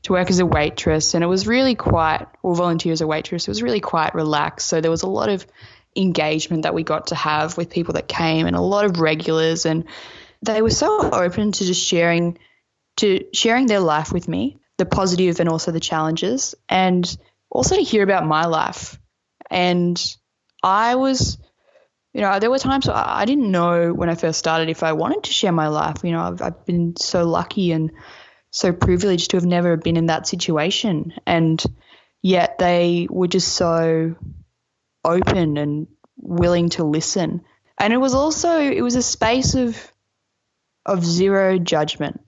[0.03, 1.13] to work as a waitress.
[1.13, 4.67] And it was really quite, or volunteer as a waitress, it was really quite relaxed.
[4.67, 5.45] So there was a lot of
[5.95, 9.65] engagement that we got to have with people that came and a lot of regulars.
[9.65, 9.85] And
[10.41, 12.37] they were so open to just sharing.
[13.01, 17.17] To sharing their life with me, the positive and also the challenges, and
[17.49, 18.99] also to hear about my life.
[19.49, 19.99] And
[20.63, 21.37] I was,
[22.13, 25.23] you know, there were times I didn't know when I first started if I wanted
[25.23, 25.97] to share my life.
[26.03, 27.91] You know, I've, I've been so lucky and
[28.49, 31.13] so privileged to have never been in that situation.
[31.25, 31.63] And
[32.21, 34.15] yet they were just so
[35.03, 35.87] open and
[36.17, 37.41] willing to listen.
[37.77, 39.79] And it was also, it was a space of,
[40.85, 42.19] of zero judgment.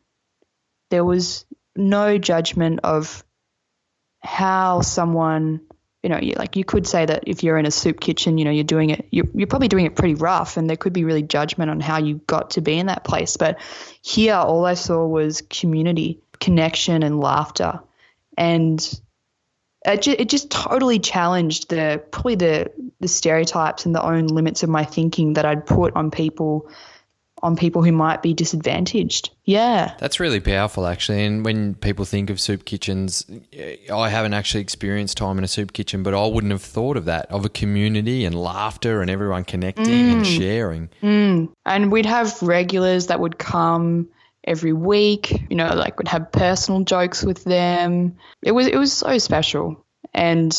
[0.92, 1.46] There was
[1.80, 3.24] no judgment of
[4.22, 5.62] how someone
[6.04, 8.52] you know like you could say that if you're in a soup kitchen you know
[8.52, 11.24] you're doing it you're, you're probably doing it pretty rough and there could be really
[11.24, 13.38] judgment on how you got to be in that place.
[13.38, 13.60] But
[14.02, 17.82] here all i saw was community connection and laughter.
[18.38, 18.80] And
[19.86, 24.64] it, ju- it just totally challenged the probably the the stereotypes and the own limits
[24.64, 26.70] of my thinking that i'd put on people
[27.42, 29.30] on people who might be disadvantaged.
[29.46, 29.96] Yeah.
[30.00, 31.26] That's really powerful, actually.
[31.26, 33.26] And when people think of soup kitchens,
[33.92, 37.06] I haven't actually experienced time in a soup kitchen, but I wouldn't have thought of
[37.06, 40.14] that of a community and laughter and everyone connecting mm.
[40.14, 40.90] and sharing.
[41.02, 41.54] Mm.
[41.66, 44.10] And we'd have regulars that would come
[44.44, 48.18] every week, you know, like would have personal jokes with them.
[48.44, 49.86] It was it was so special.
[50.14, 50.54] And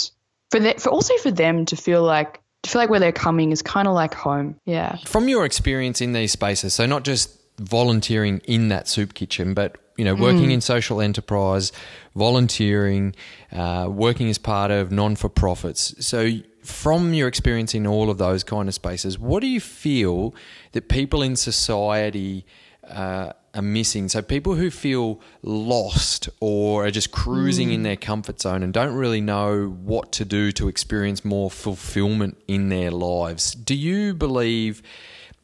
[0.51, 3.53] for the, for also for them to feel like I feel like where they're coming
[3.53, 4.57] is kind of like home.
[4.67, 4.97] Yeah.
[5.07, 9.77] From your experience in these spaces, so not just volunteering in that soup kitchen, but
[9.97, 10.53] you know, working mm.
[10.53, 11.73] in social enterprise,
[12.17, 13.15] volunteering,
[13.53, 15.95] uh, working as part of non for profits.
[16.05, 16.31] So,
[16.63, 20.35] from your experience in all of those kind of spaces, what do you feel
[20.73, 22.47] that people in society
[22.89, 24.09] uh, are missing.
[24.09, 27.75] So people who feel lost or are just cruising mm.
[27.75, 32.37] in their comfort zone and don't really know what to do to experience more fulfillment
[32.47, 33.53] in their lives.
[33.53, 34.83] Do you believe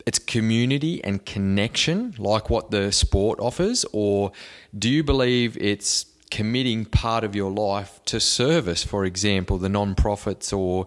[0.07, 4.31] it's community and connection like what the sport offers or
[4.79, 10.52] do you believe it's committing part of your life to service, for example, the non-profits
[10.52, 10.87] or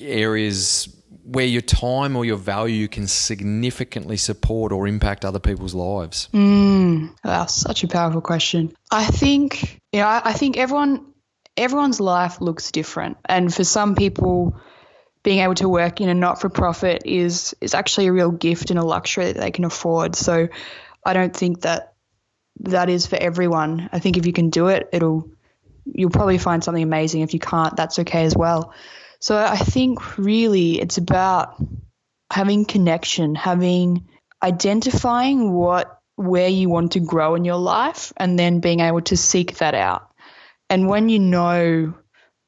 [0.00, 0.88] areas
[1.24, 6.28] where your time or your value can significantly support or impact other people's lives?
[6.32, 8.72] Mm, that's such a powerful question.
[8.90, 11.06] I think, you know, I, I think everyone
[11.56, 14.56] everyone's life looks different, and for some people,
[15.22, 18.84] being able to work in a not-for-profit is is actually a real gift and a
[18.84, 20.16] luxury that they can afford.
[20.16, 20.48] So,
[21.04, 21.94] I don't think that
[22.60, 23.88] that is for everyone.
[23.92, 25.30] I think if you can do it, it'll
[25.84, 27.22] you'll probably find something amazing.
[27.22, 28.72] If you can't, that's okay as well.
[29.22, 31.54] So I think really it's about
[32.32, 34.08] having connection, having
[34.42, 39.16] identifying what where you want to grow in your life and then being able to
[39.16, 40.10] seek that out.
[40.68, 41.94] And when you know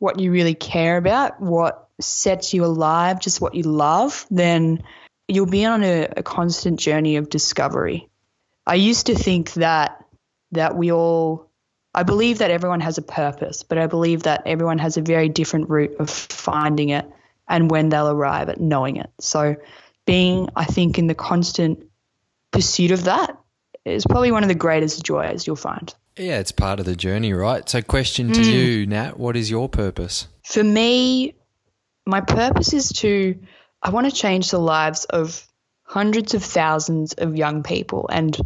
[0.00, 4.82] what you really care about, what sets you alive, just what you love, then
[5.28, 8.10] you'll be on a, a constant journey of discovery.
[8.66, 10.04] I used to think that
[10.50, 11.52] that we all
[11.95, 15.28] I believe that everyone has a purpose, but I believe that everyone has a very
[15.28, 17.09] different route of finding it
[17.49, 19.11] and when they'll arrive at knowing it.
[19.20, 19.57] So
[20.07, 21.86] being I think in the constant
[22.51, 23.38] pursuit of that
[23.84, 25.95] is probably one of the greatest joys you'll find.
[26.16, 27.68] Yeah, it's part of the journey, right?
[27.68, 28.53] So question to mm.
[28.53, 30.28] you, Nat, what is your purpose?
[30.45, 31.34] For me,
[32.07, 33.38] my purpose is to
[33.82, 35.47] I want to change the lives of
[35.82, 38.36] hundreds of thousands of young people and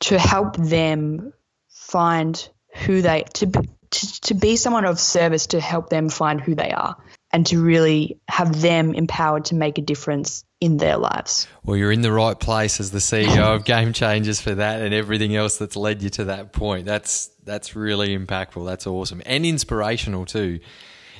[0.00, 1.32] to help them
[1.68, 2.48] find
[2.84, 3.46] who they to
[3.90, 6.96] to, to be someone of service to help them find who they are
[7.32, 11.46] and to really have them empowered to make a difference in their lives.
[11.64, 14.94] Well, you're in the right place as the CEO of Game Changers for that and
[14.94, 16.86] everything else that's led you to that point.
[16.86, 18.66] That's that's really impactful.
[18.66, 20.60] That's awesome and inspirational too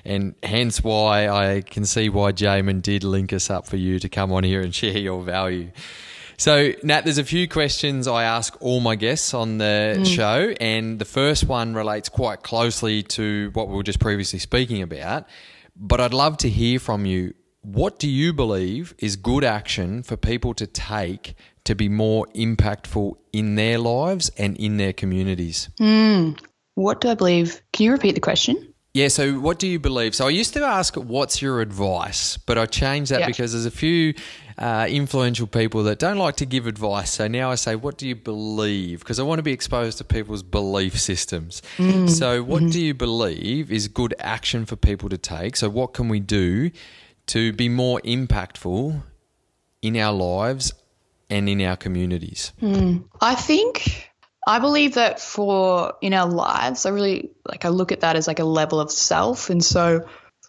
[0.07, 4.09] and hence why I can see why Jamin did link us up for you to
[4.09, 5.73] come on here and share your value.
[6.39, 10.07] So, Nat, there's a few questions I ask all my guests on the mm.
[10.07, 14.83] show, and the first one relates quite closely to what we were just previously speaking
[14.83, 15.27] about.
[15.75, 17.35] But I'd love to hear from you.
[17.63, 21.35] What do you believe is good action for people to take
[21.65, 25.69] to be more impactful in their lives and in their communities?
[25.81, 26.39] Mm.
[26.75, 27.61] What do I believe?
[27.73, 28.75] Can you repeat the question?
[28.95, 30.15] Yeah, so what do you believe?
[30.15, 32.39] So I used to ask, what's your advice?
[32.39, 33.27] But I changed that yeah.
[33.27, 34.15] because there's a few
[34.59, 37.11] uh, influential people that don't like to give advice.
[37.11, 39.01] So now I say, what do you believe?
[39.01, 41.63] Because I want to be exposed to people's belief systems.
[41.77, 42.09] Mm.
[42.09, 42.71] So, what mm-hmm.
[42.71, 45.57] do you believe is good action for people to take?
[45.57, 46.71] So, what can we do
[47.27, 49.03] to be more impactful
[49.83, 50.73] in our lives
[51.29, 52.53] and in our communities?
[52.63, 53.05] Mm.
[53.21, 54.11] I think
[54.47, 58.27] I believe that for in our lives, I really like I look at that as
[58.27, 59.51] like a level of self.
[59.51, 60.07] And so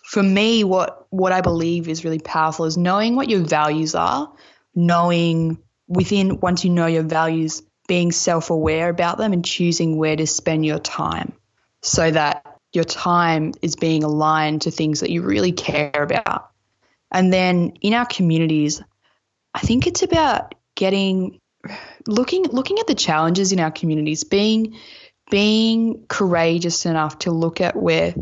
[0.08, 4.32] for me, what what I believe is really powerful is knowing what your values are,
[4.74, 10.16] knowing within once you know your values, being self aware about them and choosing where
[10.16, 11.34] to spend your time
[11.82, 16.52] so that your time is being aligned to things that you really care about.
[17.12, 18.82] And then in our communities,
[19.54, 21.42] I think it's about getting
[22.08, 24.78] looking looking at the challenges in our communities, being
[25.30, 28.16] being courageous enough to look at where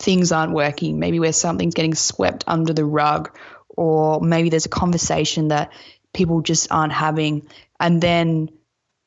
[0.00, 3.36] things aren't working, maybe where something's getting swept under the rug,
[3.68, 5.72] or maybe there's a conversation that
[6.12, 7.46] people just aren't having,
[7.78, 8.48] and then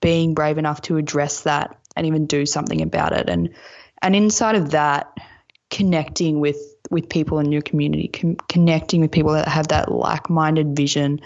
[0.02, 3.28] being brave enough to address that and even do something about it.
[3.28, 3.56] And
[4.02, 5.18] and inside of that,
[5.70, 6.58] connecting with
[6.92, 11.22] with people in your community, con- connecting with people that have that like-minded vision,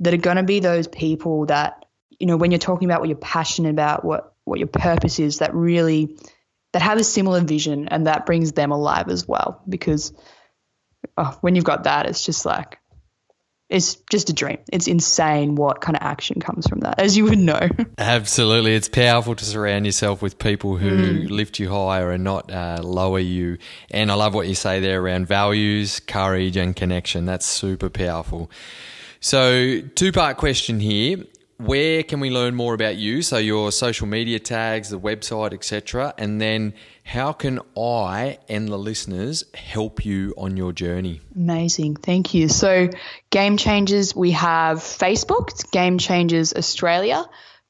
[0.00, 1.86] that are going to be those people that
[2.18, 5.38] you know, when you're talking about what you're passionate about, what what your purpose is,
[5.38, 6.16] that really
[6.72, 9.62] that have a similar vision and that brings them alive as well.
[9.68, 10.12] Because
[11.16, 12.78] oh, when you've got that, it's just like
[13.68, 14.58] it's just a dream.
[14.72, 17.68] It's insane what kind of action comes from that, as you would know.
[17.98, 18.74] Absolutely.
[18.74, 21.30] It's powerful to surround yourself with people who mm.
[21.30, 23.58] lift you higher and not uh, lower you.
[23.90, 27.26] And I love what you say there around values, courage, and connection.
[27.26, 28.50] That's super powerful.
[29.20, 31.24] So, two part question here
[31.58, 33.20] where can we learn more about you?
[33.22, 36.14] So your social media tags, the website, etc.
[36.16, 41.20] And then how can I and the listeners help you on your journey?
[41.34, 41.96] Amazing.
[41.96, 42.48] Thank you.
[42.48, 42.88] So
[43.30, 47.24] Game Changers, we have Facebook, it's Game Changers Australia.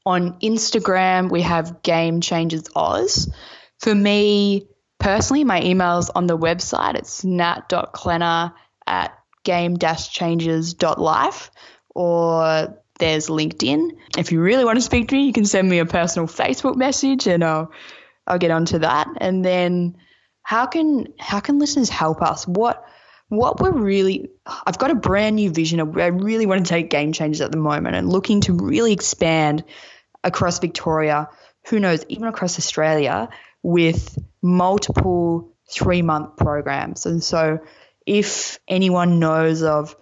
[0.04, 3.30] On Instagram, we have Game Changers Oz.
[3.78, 4.68] For me
[4.98, 6.94] personally, my email's on the website.
[6.94, 8.52] It's nat.klenner
[8.86, 11.50] at game-changers.life
[11.94, 13.96] or there's LinkedIn.
[14.16, 16.76] If you really want to speak to me, you can send me a personal Facebook
[16.76, 17.72] message and I'll
[18.26, 19.08] I'll get onto that.
[19.18, 19.96] And then
[20.42, 22.46] how can how can listeners help us?
[22.46, 22.84] What
[23.28, 25.80] what we're really I've got a brand new vision.
[25.80, 29.64] I really want to take game changers at the moment and looking to really expand
[30.24, 31.28] across Victoria,
[31.68, 33.28] who knows, even across Australia
[33.62, 37.06] with multiple three month programs.
[37.06, 37.60] And so
[38.06, 39.94] if anyone knows of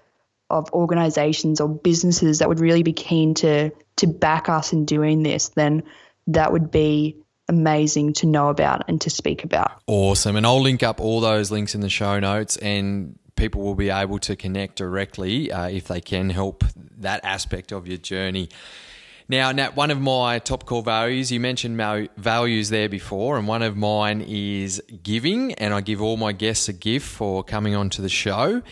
[0.50, 5.22] of organizations or businesses that would really be keen to to back us in doing
[5.22, 5.82] this, then
[6.28, 7.16] that would be
[7.48, 9.80] amazing to know about and to speak about.
[9.86, 10.36] Awesome.
[10.36, 13.90] And I'll link up all those links in the show notes and people will be
[13.90, 16.64] able to connect directly uh, if they can help
[16.98, 18.48] that aspect of your journey.
[19.28, 21.76] Now, Nat, one of my top core values, you mentioned
[22.16, 26.68] values there before, and one of mine is giving, and I give all my guests
[26.68, 28.62] a gift for coming onto the show.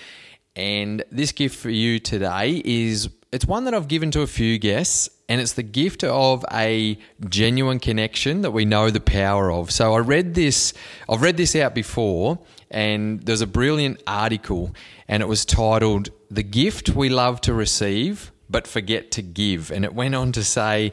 [0.56, 4.58] And this gift for you today is it's one that I've given to a few
[4.58, 6.96] guests, and it's the gift of a
[7.28, 9.70] genuine connection that we know the power of.
[9.70, 10.72] So I read this,
[11.08, 12.38] I've read this out before,
[12.70, 14.74] and there's a brilliant article,
[15.08, 19.70] and it was titled The Gift We Love to Receive but forget to give.
[19.70, 20.92] And it went on to say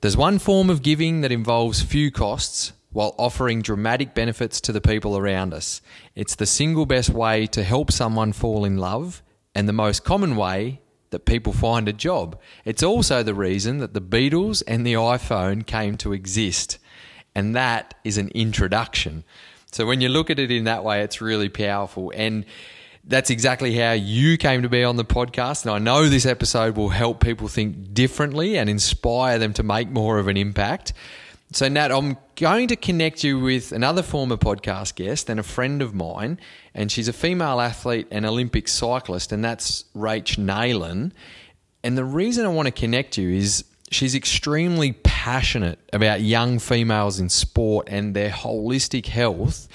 [0.00, 4.80] there's one form of giving that involves few costs while offering dramatic benefits to the
[4.80, 5.82] people around us.
[6.14, 9.20] It's the single best way to help someone fall in love
[9.54, 10.80] and the most common way
[11.10, 12.40] that people find a job.
[12.64, 16.78] It's also the reason that the Beatles and the iPhone came to exist.
[17.34, 19.24] And that is an introduction.
[19.72, 22.12] So when you look at it in that way, it's really powerful.
[22.14, 22.44] And
[23.02, 25.62] that's exactly how you came to be on the podcast.
[25.62, 29.90] And I know this episode will help people think differently and inspire them to make
[29.90, 30.92] more of an impact.
[31.54, 35.82] So, Nat, I'm going to connect you with another former podcast guest and a friend
[35.82, 36.40] of mine.
[36.74, 41.12] And she's a female athlete and Olympic cyclist, and that's Rach Neylan.
[41.84, 47.20] And the reason I want to connect you is she's extremely passionate about young females
[47.20, 49.68] in sport and their holistic health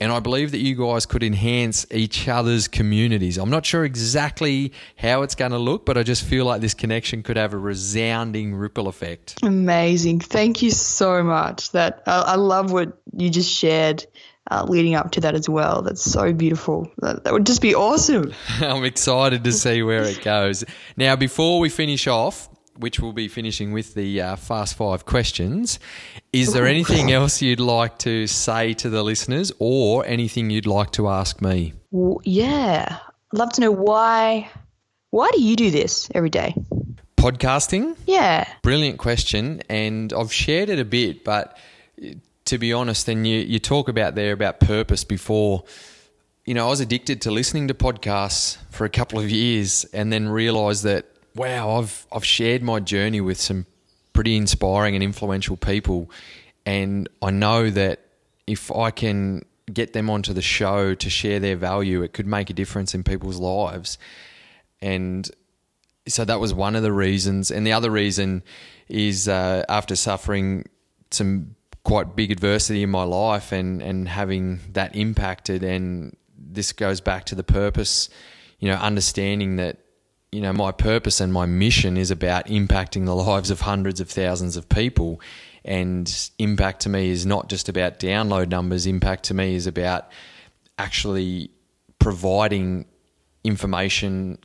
[0.00, 3.38] and I believe that you guys could enhance each other's communities.
[3.38, 6.74] I'm not sure exactly how it's going to look, but I just feel like this
[6.74, 9.36] connection could have a resounding ripple effect.
[9.42, 10.20] Amazing.
[10.20, 11.70] Thank you so much.
[11.72, 14.06] That I, I love what you just shared.
[14.48, 15.82] Uh, leading up to that as well.
[15.82, 16.88] That's so beautiful.
[16.98, 18.32] That, that would just be awesome.
[18.60, 20.62] I'm excited to see where it goes.
[20.96, 22.48] Now, before we finish off,
[22.78, 25.78] which we'll be finishing with the uh, fast five questions.
[26.32, 30.92] Is there anything else you'd like to say to the listeners, or anything you'd like
[30.92, 31.72] to ask me?
[31.90, 32.98] Well, yeah,
[33.32, 34.50] I'd love to know why.
[35.10, 36.54] Why do you do this every day?
[37.16, 37.96] Podcasting.
[38.06, 38.46] Yeah.
[38.62, 41.56] Brilliant question, and I've shared it a bit, but
[42.44, 45.64] to be honest, and you you talk about there about purpose before.
[46.44, 50.12] You know, I was addicted to listening to podcasts for a couple of years, and
[50.12, 51.06] then realised that
[51.36, 53.66] wow, I've I've shared my journey with some
[54.12, 56.10] pretty inspiring and influential people,
[56.64, 58.00] and I know that
[58.46, 62.50] if I can get them onto the show to share their value, it could make
[62.50, 63.98] a difference in people's lives.
[64.80, 65.28] And
[66.06, 67.50] so that was one of the reasons.
[67.50, 68.42] And the other reason
[68.88, 70.66] is uh, after suffering
[71.10, 77.00] some quite big adversity in my life and, and having that impacted, and this goes
[77.00, 78.08] back to the purpose,
[78.60, 79.78] you know, understanding that
[80.32, 84.10] you know, my purpose and my mission is about impacting the lives of hundreds of
[84.10, 85.20] thousands of people.
[85.64, 88.86] And impact to me is not just about download numbers.
[88.86, 90.10] Impact to me is about
[90.78, 91.50] actually
[91.98, 92.86] providing
[93.44, 94.38] information,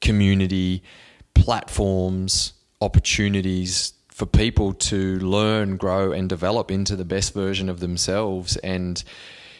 [0.00, 0.82] community,
[1.34, 8.56] platforms, opportunities for people to learn, grow, and develop into the best version of themselves.
[8.58, 9.02] And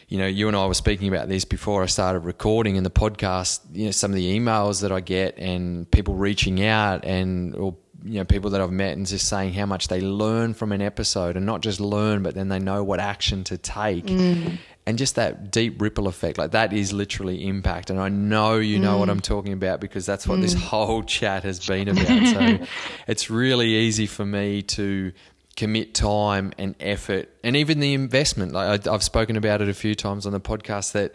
[0.08, 2.90] you know, you and I were speaking about this before I started recording in the
[2.90, 3.60] podcast.
[3.72, 7.76] You know, some of the emails that I get and people reaching out and or
[8.04, 10.80] you know people that I've met and just saying how much they learn from an
[10.80, 14.06] episode and not just learn, but then they know what action to take.
[14.06, 14.58] Mm.
[14.86, 17.90] And just that deep ripple effect, like that is literally impact.
[17.90, 19.00] And I know you know mm.
[19.00, 20.42] what I'm talking about because that's what mm.
[20.42, 22.06] this whole chat has been about.
[22.06, 22.66] So
[23.06, 25.12] it's really easy for me to
[25.58, 28.52] commit time and effort and even the investment.
[28.52, 31.12] Like I, have spoken about it a few times on the podcast that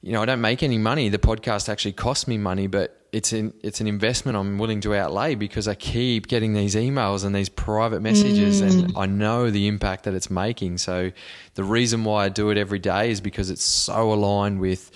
[0.00, 1.10] you know I don't make any money.
[1.10, 4.94] The podcast actually costs me money, but it's an it's an investment I'm willing to
[4.94, 8.84] outlay because I keep getting these emails and these private messages, mm.
[8.84, 10.78] and I know the impact that it's making.
[10.78, 11.12] So
[11.54, 14.90] the reason why I do it every day is because it's so aligned with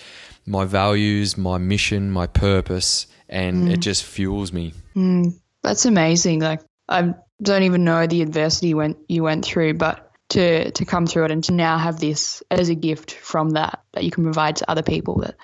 [0.47, 3.73] my values, my mission, my purpose, and mm.
[3.73, 4.73] it just fuels me.
[4.95, 5.39] Mm.
[5.61, 6.39] That's amazing.
[6.39, 11.07] Like I'm don't even know the adversity went you went through, but to to come
[11.07, 14.23] through it and to now have this as a gift from that that you can
[14.23, 15.35] provide to other people that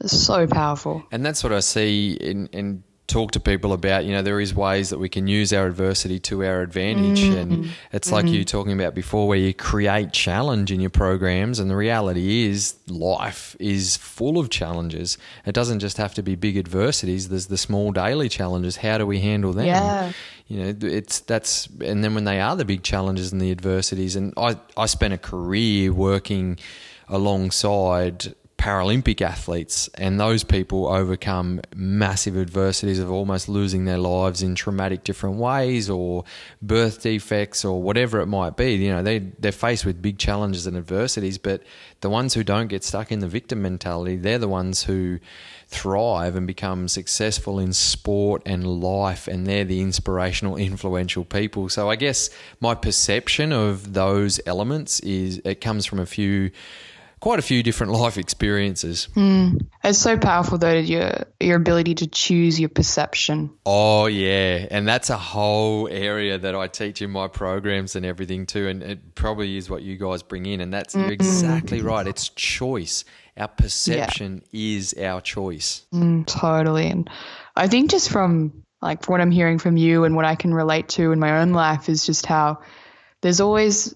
[0.00, 1.02] is so powerful.
[1.10, 4.54] And that's what I see in in talk to people about, you know, there is
[4.54, 7.20] ways that we can use our adversity to our advantage.
[7.20, 7.38] Mm-hmm.
[7.38, 8.34] And it's like mm-hmm.
[8.34, 11.58] you talking about before, where you create challenge in your programs.
[11.58, 15.16] And the reality is, life is full of challenges.
[15.46, 18.76] It doesn't just have to be big adversities, there's the small daily challenges.
[18.76, 19.66] How do we handle them?
[19.66, 20.12] Yeah.
[20.48, 24.16] You know, it's that's, and then when they are the big challenges and the adversities,
[24.16, 26.58] and I, I spent a career working
[27.06, 34.56] alongside Paralympic athletes, and those people overcome massive adversities of almost losing their lives in
[34.56, 36.24] traumatic different ways or
[36.60, 38.74] birth defects or whatever it might be.
[38.74, 41.62] You know, they, they're faced with big challenges and adversities, but
[42.00, 45.20] the ones who don't get stuck in the victim mentality, they're the ones who
[45.68, 51.68] thrive and become successful in sport and life, and they're the inspirational, influential people.
[51.68, 56.50] So I guess my perception of those elements is it comes from a few
[57.20, 59.08] quite a few different life experiences.
[59.14, 59.66] Mm.
[59.84, 63.50] It's so powerful though your your ability to choose your perception.
[63.66, 68.46] Oh yeah, and that's a whole area that I teach in my programs and everything
[68.46, 71.04] too, and it probably is what you guys bring in, and that's mm-hmm.
[71.04, 72.06] you're exactly right.
[72.06, 73.04] It's choice.
[73.38, 74.76] Our perception yeah.
[74.76, 75.86] is our choice.
[75.94, 77.08] Mm, totally, and
[77.54, 80.88] I think just from like what I'm hearing from you and what I can relate
[80.90, 82.62] to in my own life is just how
[83.22, 83.94] there's always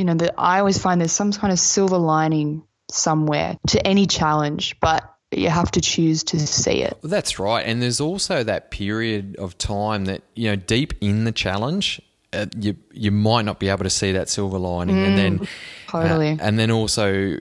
[0.00, 4.06] you know, that I always find there's some kind of silver lining somewhere to any
[4.06, 6.96] challenge, but you have to choose to see it.
[7.02, 7.66] That's right.
[7.66, 12.00] And there's also that period of time that, you know, deep in the challenge,
[12.32, 15.38] uh, you you might not be able to see that silver lining, mm, and then
[15.40, 15.48] mm,
[15.88, 17.38] totally, uh, and then also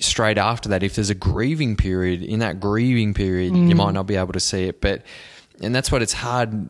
[0.00, 3.68] straight after that, if there's a grieving period, in that grieving period, mm.
[3.68, 4.80] you might not be able to see it.
[4.80, 5.02] But
[5.60, 6.68] and that's what it's hard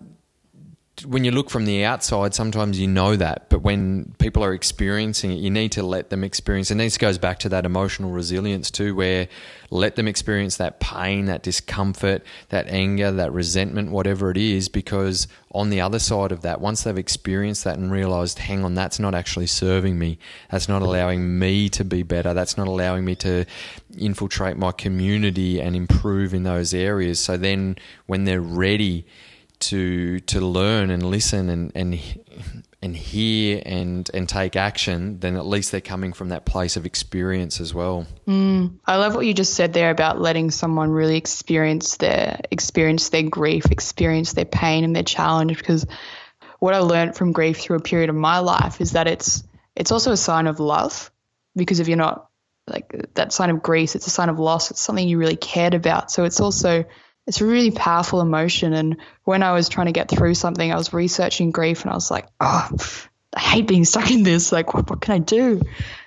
[1.06, 5.32] when you look from the outside, sometimes you know that, but when people are experiencing
[5.32, 6.70] it, you need to let them experience.
[6.70, 9.28] And this goes back to that emotional resilience too, where
[9.70, 15.28] let them experience that pain, that discomfort, that anger, that resentment, whatever it is, because
[15.52, 18.98] on the other side of that, once they've experienced that and realized, hang on, that's
[18.98, 20.18] not actually serving me,
[20.50, 23.44] that's not allowing me to be better, that's not allowing me to
[23.96, 27.20] infiltrate my community and improve in those areas.
[27.20, 27.76] So then
[28.06, 29.06] when they're ready,
[29.60, 31.98] to to learn and listen and and
[32.82, 36.86] and hear and and take action, then at least they're coming from that place of
[36.86, 38.06] experience as well.
[38.26, 43.10] Mm, I love what you just said there about letting someone really experience their experience
[43.10, 45.58] their grief, experience their pain and their challenge.
[45.58, 45.86] Because
[46.58, 49.44] what I learned from grief through a period of my life is that it's
[49.76, 51.10] it's also a sign of love.
[51.54, 52.28] Because if you're not
[52.66, 54.70] like that sign of grief, it's a sign of loss.
[54.70, 56.10] It's something you really cared about.
[56.10, 56.84] So it's also
[57.26, 58.72] it's a really powerful emotion.
[58.72, 61.94] And when I was trying to get through something, I was researching grief and I
[61.94, 62.70] was like, oh,
[63.34, 64.52] I hate being stuck in this.
[64.52, 65.60] Like, what, what can I do?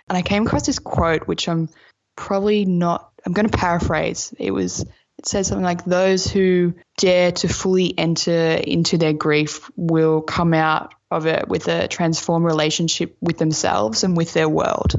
[0.09, 1.70] And I came across this quote, which I'm
[2.16, 4.34] probably not, I'm going to paraphrase.
[4.38, 9.70] It was, it says something like, those who dare to fully enter into their grief
[9.78, 14.95] will come out of it with a transformed relationship with themselves and with their world.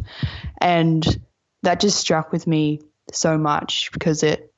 [0.58, 1.04] And
[1.62, 2.80] that just struck with me
[3.12, 4.53] so much because it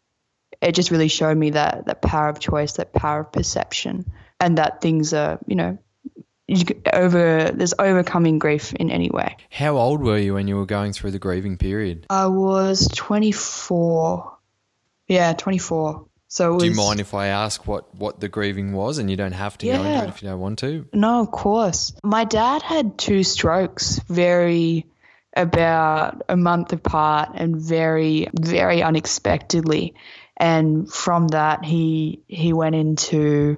[0.61, 4.59] it just really showed me that that power of choice, that power of perception, and
[4.59, 5.79] that things are, you know,
[6.93, 9.37] over there's overcoming grief in any way.
[9.51, 12.07] How old were you when you were going through the grieving period?
[12.09, 14.33] I was 24.
[15.09, 16.07] Yeah, 24.
[16.29, 19.17] So was, do you mind if I ask what what the grieving was, and you
[19.17, 19.77] don't have to yeah.
[19.77, 20.87] go into it if you don't want to?
[20.93, 21.93] No, of course.
[22.03, 24.87] My dad had two strokes, very
[25.37, 29.95] about a month apart, and very very unexpectedly.
[30.37, 33.57] And from that, he he went into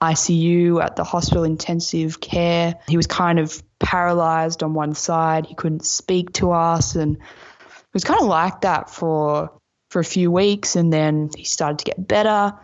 [0.00, 2.74] ICU at the hospital intensive care.
[2.88, 5.46] He was kind of paralyzed on one side.
[5.46, 9.52] He couldn't speak to us, and it was kind of like that for
[9.90, 10.76] for a few weeks.
[10.76, 12.54] And then he started to get better.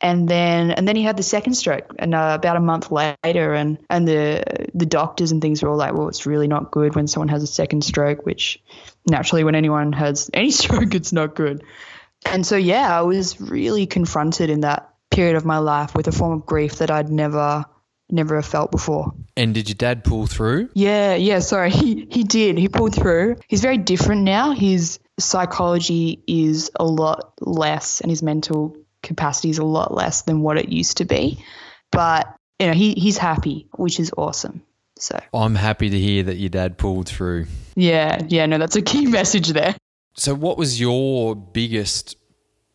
[0.00, 3.54] And then and then he had the second stroke, and uh, about a month later,
[3.54, 4.42] and and the
[4.74, 7.42] the doctors and things were all like, well, it's really not good when someone has
[7.42, 8.60] a second stroke, which
[9.06, 11.62] naturally when anyone has any stroke, it's not good.
[12.26, 16.12] And so, yeah, I was really confronted in that period of my life with a
[16.12, 17.64] form of grief that I'd never
[18.10, 19.14] never have felt before.
[19.36, 20.68] And did your dad pull through?
[20.74, 21.70] Yeah, yeah, sorry.
[21.82, 22.58] He he did.
[22.58, 23.36] He pulled through.
[23.48, 24.52] He's very different now.
[24.52, 30.42] His psychology is a lot less and his mental capacity is a lot less than
[30.42, 31.44] what it used to be.
[31.90, 34.62] But, you know, he he's happy, which is awesome.
[34.98, 37.46] So I'm happy to hear that your dad pulled through.
[37.74, 39.74] Yeah, yeah, no, that's a key message there.
[40.14, 42.16] So, what was your biggest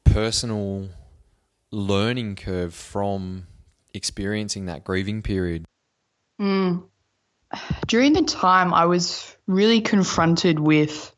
[0.04, 0.90] personal
[1.72, 3.46] learning curve from
[3.94, 5.66] experiencing that grieving period?
[6.42, 6.84] Mm.
[7.88, 11.16] During the time, I was really confronted with,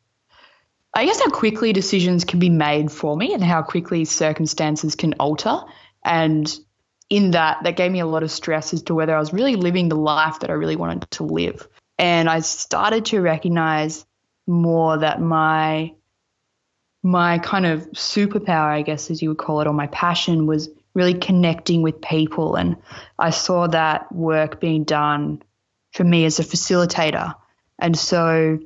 [0.94, 5.14] I guess, how quickly decisions can be made for me and how quickly circumstances can
[5.14, 5.60] alter.
[6.04, 6.52] And
[7.08, 9.56] in that, that gave me a lot of stress as to whether I was really
[9.56, 11.66] living the life that I really wanted to live.
[11.98, 14.06] And I started to recognize
[14.46, 15.94] more that my
[17.02, 20.68] my kind of superpower, I guess, as you would call it, or my passion was
[20.94, 22.56] really connecting with people.
[22.56, 22.76] And
[23.18, 25.42] I saw that work being done
[25.92, 27.34] for me as a facilitator.
[27.78, 28.58] And so,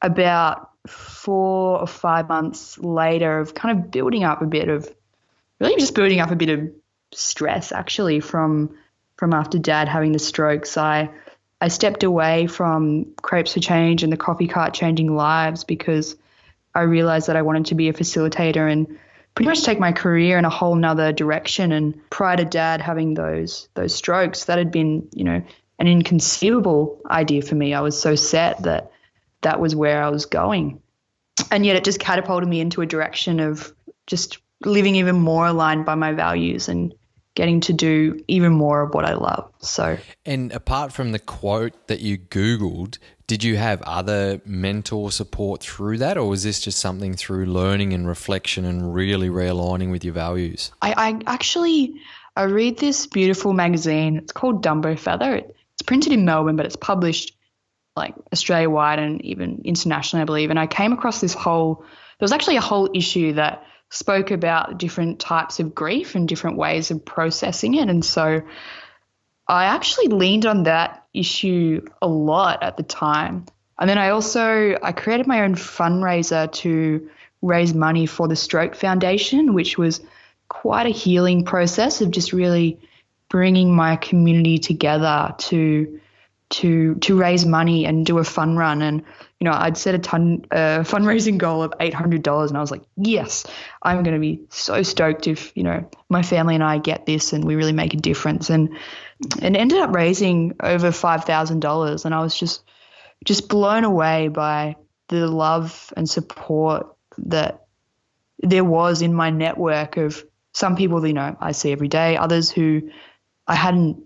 [0.00, 4.88] about four or five months later of kind of building up a bit of
[5.58, 6.70] really just building up a bit of
[7.12, 8.76] stress actually from
[9.16, 10.76] from after dad having the strokes.
[10.76, 11.10] I
[11.60, 16.16] I stepped away from Crepes for Change and the coffee cart changing lives because
[16.74, 18.98] I realized that I wanted to be a facilitator and
[19.34, 21.72] pretty much take my career in a whole nother direction.
[21.72, 25.42] And prior to dad having those those strokes, that had been, you know,
[25.78, 27.74] an inconceivable idea for me.
[27.74, 28.90] I was so set that
[29.42, 30.80] that was where I was going.
[31.50, 33.72] And yet it just catapulted me into a direction of
[34.06, 36.94] just living even more aligned by my values and
[37.34, 39.50] getting to do even more of what I love.
[39.58, 45.62] So, and apart from the quote that you Googled, did you have other mentor support
[45.62, 50.04] through that, or was this just something through learning and reflection and really realigning with
[50.04, 50.70] your values?
[50.82, 52.00] I, I actually
[52.36, 54.16] I read this beautiful magazine.
[54.16, 55.36] It's called Dumbo Feather.
[55.36, 57.36] It's printed in Melbourne, but it's published
[57.96, 60.50] like Australia wide and even internationally, I believe.
[60.50, 61.76] And I came across this whole.
[62.18, 63.64] There was actually a whole issue that
[63.94, 67.88] spoke about different types of grief and different ways of processing it.
[67.88, 68.42] And so
[69.46, 73.46] I actually leaned on that issue a lot at the time.
[73.78, 77.08] And then I also I created my own fundraiser to
[77.40, 80.00] raise money for the Stroke Foundation, which was
[80.48, 82.80] quite a healing process of just really
[83.28, 86.00] bringing my community together to
[86.50, 89.04] to to raise money and do a fun run and
[89.44, 92.62] you know I'd set a ton uh, fundraising goal of eight hundred dollars and I
[92.62, 93.44] was like yes
[93.82, 97.34] I'm going to be so stoked if you know my family and I get this
[97.34, 98.78] and we really make a difference and
[99.42, 102.64] and ended up raising over five thousand dollars and I was just
[103.26, 104.76] just blown away by
[105.08, 106.86] the love and support
[107.18, 107.66] that
[108.38, 110.24] there was in my network of
[110.54, 112.90] some people you know I see every day others who
[113.46, 114.04] I hadn't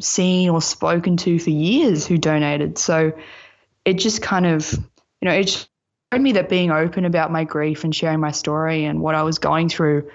[0.00, 2.78] seen or spoken to for years who donated.
[2.78, 3.12] So
[3.84, 7.84] it just kind of, you know, it showed me that being open about my grief
[7.84, 10.10] and sharing my story and what I was going through,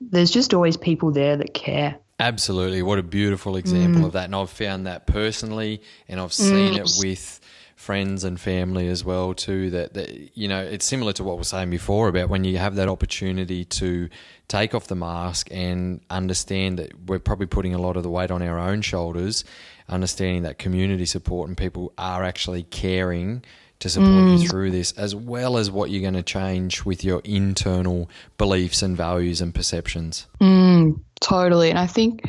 [0.00, 1.98] there's just always people there that care.
[2.20, 2.82] Absolutely.
[2.82, 4.06] What a beautiful example mm.
[4.06, 4.24] of that.
[4.24, 6.78] And I've found that personally, and I've seen mm.
[6.78, 7.40] it with
[7.78, 11.38] friends and family as well too that, that you know it's similar to what we
[11.38, 14.08] were saying before about when you have that opportunity to
[14.48, 18.32] take off the mask and understand that we're probably putting a lot of the weight
[18.32, 19.44] on our own shoulders
[19.88, 23.44] understanding that community support and people are actually caring
[23.80, 24.40] to support mm.
[24.40, 28.82] you through this as well as what you're going to change with your internal beliefs
[28.82, 32.28] and values and perceptions mm, totally and i think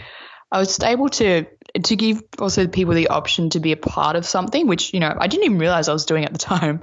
[0.51, 1.45] i was able to
[1.83, 5.15] to give also people the option to be a part of something, which, you know,
[5.17, 6.81] I didn't even realize I was doing at the time.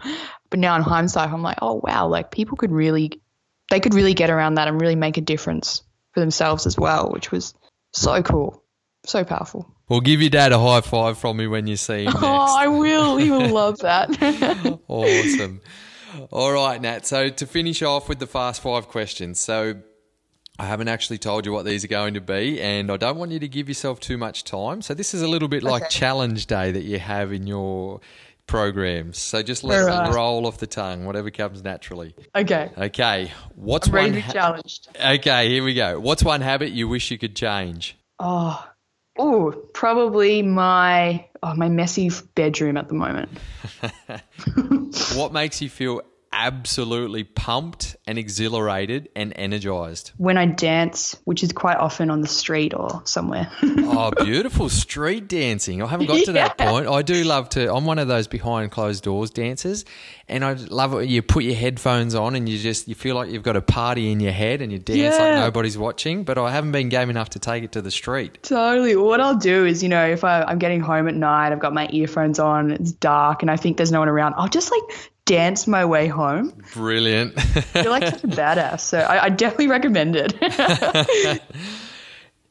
[0.51, 3.21] But now in hindsight, I'm like, oh, wow, like people could really,
[3.71, 7.11] they could really get around that and really make a difference for themselves as well,
[7.11, 7.55] which was
[7.93, 8.63] so cool.
[9.05, 9.76] So powerful.
[9.89, 12.13] Well, give your dad a high five from me when you see him.
[12.17, 12.25] Oh, next.
[12.25, 13.17] Oh, I will.
[13.17, 14.11] He will love that.
[14.89, 15.61] awesome.
[16.31, 17.07] All right, Nat.
[17.07, 19.39] So to finish off with the fast five questions.
[19.39, 19.77] So
[20.59, 23.31] I haven't actually told you what these are going to be, and I don't want
[23.31, 24.83] you to give yourself too much time.
[24.83, 25.91] So this is a little bit like okay.
[25.91, 28.01] challenge day that you have in your
[28.47, 29.19] programs.
[29.19, 30.09] So just let right.
[30.09, 32.15] it roll off the tongue, whatever comes naturally.
[32.35, 32.71] Okay.
[32.77, 33.33] Okay.
[33.55, 34.89] What's I'm one be challenged?
[34.97, 36.01] Okay, here we go.
[36.01, 37.97] What's one habit you wish you could change?
[38.19, 38.67] Oh,
[39.19, 43.31] oh, probably my oh my messy bedroom at the moment.
[45.15, 46.03] what makes you feel
[46.33, 50.13] absolutely pumped and exhilarated and energized?
[50.17, 53.51] When I dance, which is quite often on the street or somewhere.
[53.63, 55.83] oh, beautiful street dancing.
[55.83, 56.49] I haven't got to yeah.
[56.49, 56.89] that point.
[56.89, 59.85] I do love to, I'm one of those behind closed doors dancers.
[60.29, 61.09] And I love it.
[61.09, 64.11] You put your headphones on and you just, you feel like you've got a party
[64.11, 65.11] in your head and you dance yeah.
[65.19, 66.25] like nobody's watching.
[66.25, 68.43] But I haven't been game enough to take it to the street.
[68.43, 68.97] Totally.
[68.97, 71.73] What I'll do is, you know, if I, I'm getting home at night, I've got
[71.73, 75.13] my earphones on, it's dark, and I think there's no one around, I'll just like
[75.27, 76.55] dance my way home.
[76.73, 77.35] Brilliant.
[77.75, 78.81] You're like such a badass.
[78.81, 80.33] So I, I definitely recommend it.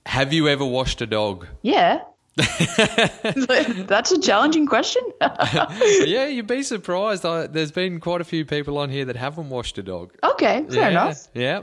[0.06, 1.48] Have you ever washed a dog?
[1.64, 2.02] Yeah.
[2.36, 5.02] That's a challenging question.
[5.22, 7.26] yeah, you'd be surprised.
[7.26, 10.14] I, there's been quite a few people on here that haven't washed a dog.
[10.24, 11.28] Okay, fair yeah, enough.
[11.34, 11.62] Yeah.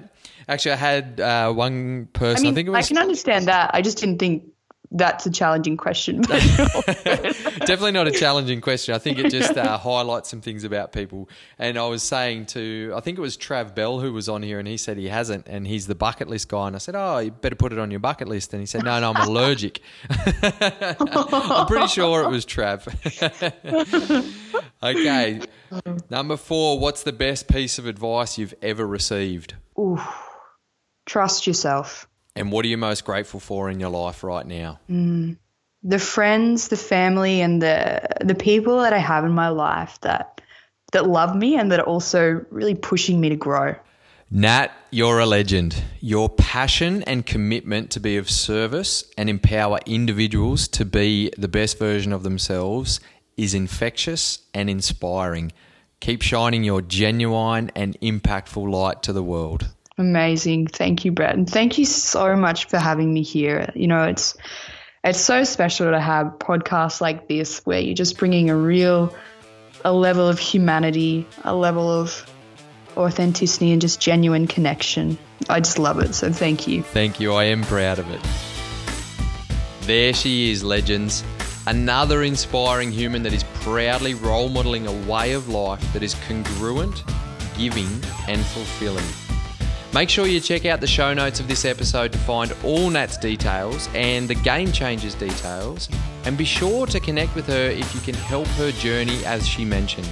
[0.49, 2.39] Actually, I had uh, one person.
[2.39, 2.87] I, mean, I think it was.
[2.87, 3.71] I can understand that.
[3.75, 4.45] I just didn't think
[4.93, 6.21] that's a challenging question.
[6.27, 8.95] Definitely not a challenging question.
[8.95, 11.29] I think it just uh, highlights some things about people.
[11.59, 14.59] And I was saying to, I think it was Trav Bell who was on here,
[14.59, 16.67] and he said he hasn't, and he's the bucket list guy.
[16.67, 18.53] And I said, Oh, you better put it on your bucket list.
[18.53, 19.81] And he said, No, no, I'm allergic.
[20.11, 22.87] I'm pretty sure it was Trav.
[24.83, 25.41] okay.
[26.11, 29.55] Number four, what's the best piece of advice you've ever received?
[29.79, 29.99] Ooh,
[31.07, 32.07] trust yourself.
[32.35, 34.81] And what are you most grateful for in your life right now?
[34.89, 35.37] Mm,
[35.83, 40.41] the friends, the family, and the the people that I have in my life that
[40.93, 43.75] that love me and that are also really pushing me to grow.
[44.31, 45.83] Nat, you're a legend.
[46.01, 51.79] Your passion and commitment to be of service and empower individuals to be the best
[51.79, 52.99] version of themselves
[53.37, 55.53] is infectious and inspiring.
[56.01, 59.69] Keep shining your genuine and impactful light to the world.
[59.99, 60.69] Amazing.
[60.69, 61.35] Thank you, Brett.
[61.35, 63.71] And thank you so much for having me here.
[63.75, 64.37] You know, it's
[65.05, 69.15] it's so special to have podcasts like this where you're just bringing a real
[69.85, 72.25] a level of humanity, a level of
[72.97, 75.19] authenticity and just genuine connection.
[75.49, 76.15] I just love it.
[76.15, 76.83] So thank you.
[76.83, 77.33] Thank you.
[77.33, 78.21] I am proud of it.
[79.87, 81.25] There she is, legends.
[81.67, 87.05] Another inspiring human that is proudly role modeling a way of life that is congruent,
[87.57, 87.89] giving,
[88.29, 89.05] and fulfilling.
[89.95, 93.19] Make sure you check out the show notes of this episode to find all Nat's
[93.19, 95.91] details and the Game Changers details,
[96.25, 99.67] and be sure to connect with her if you can help her journey as she
[99.67, 100.09] mentioned.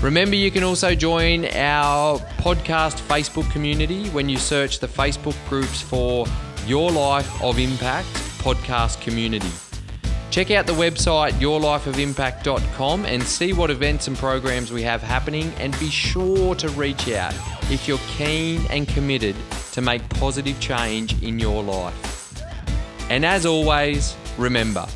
[0.00, 5.82] Remember, you can also join our podcast Facebook community when you search the Facebook groups
[5.82, 6.24] for
[6.66, 8.08] Your Life of Impact
[8.38, 9.67] Podcast Community.
[10.30, 15.78] Check out the website yourlifeofimpact.com and see what events and programs we have happening, and
[15.80, 17.34] be sure to reach out
[17.70, 19.34] if you're keen and committed
[19.72, 22.42] to make positive change in your life.
[23.10, 24.86] And as always, remember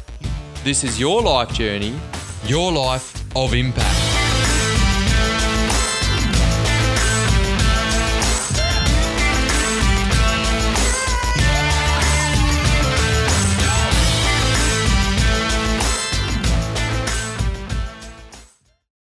[0.64, 1.98] this is your life journey,
[2.44, 4.11] your life of impact.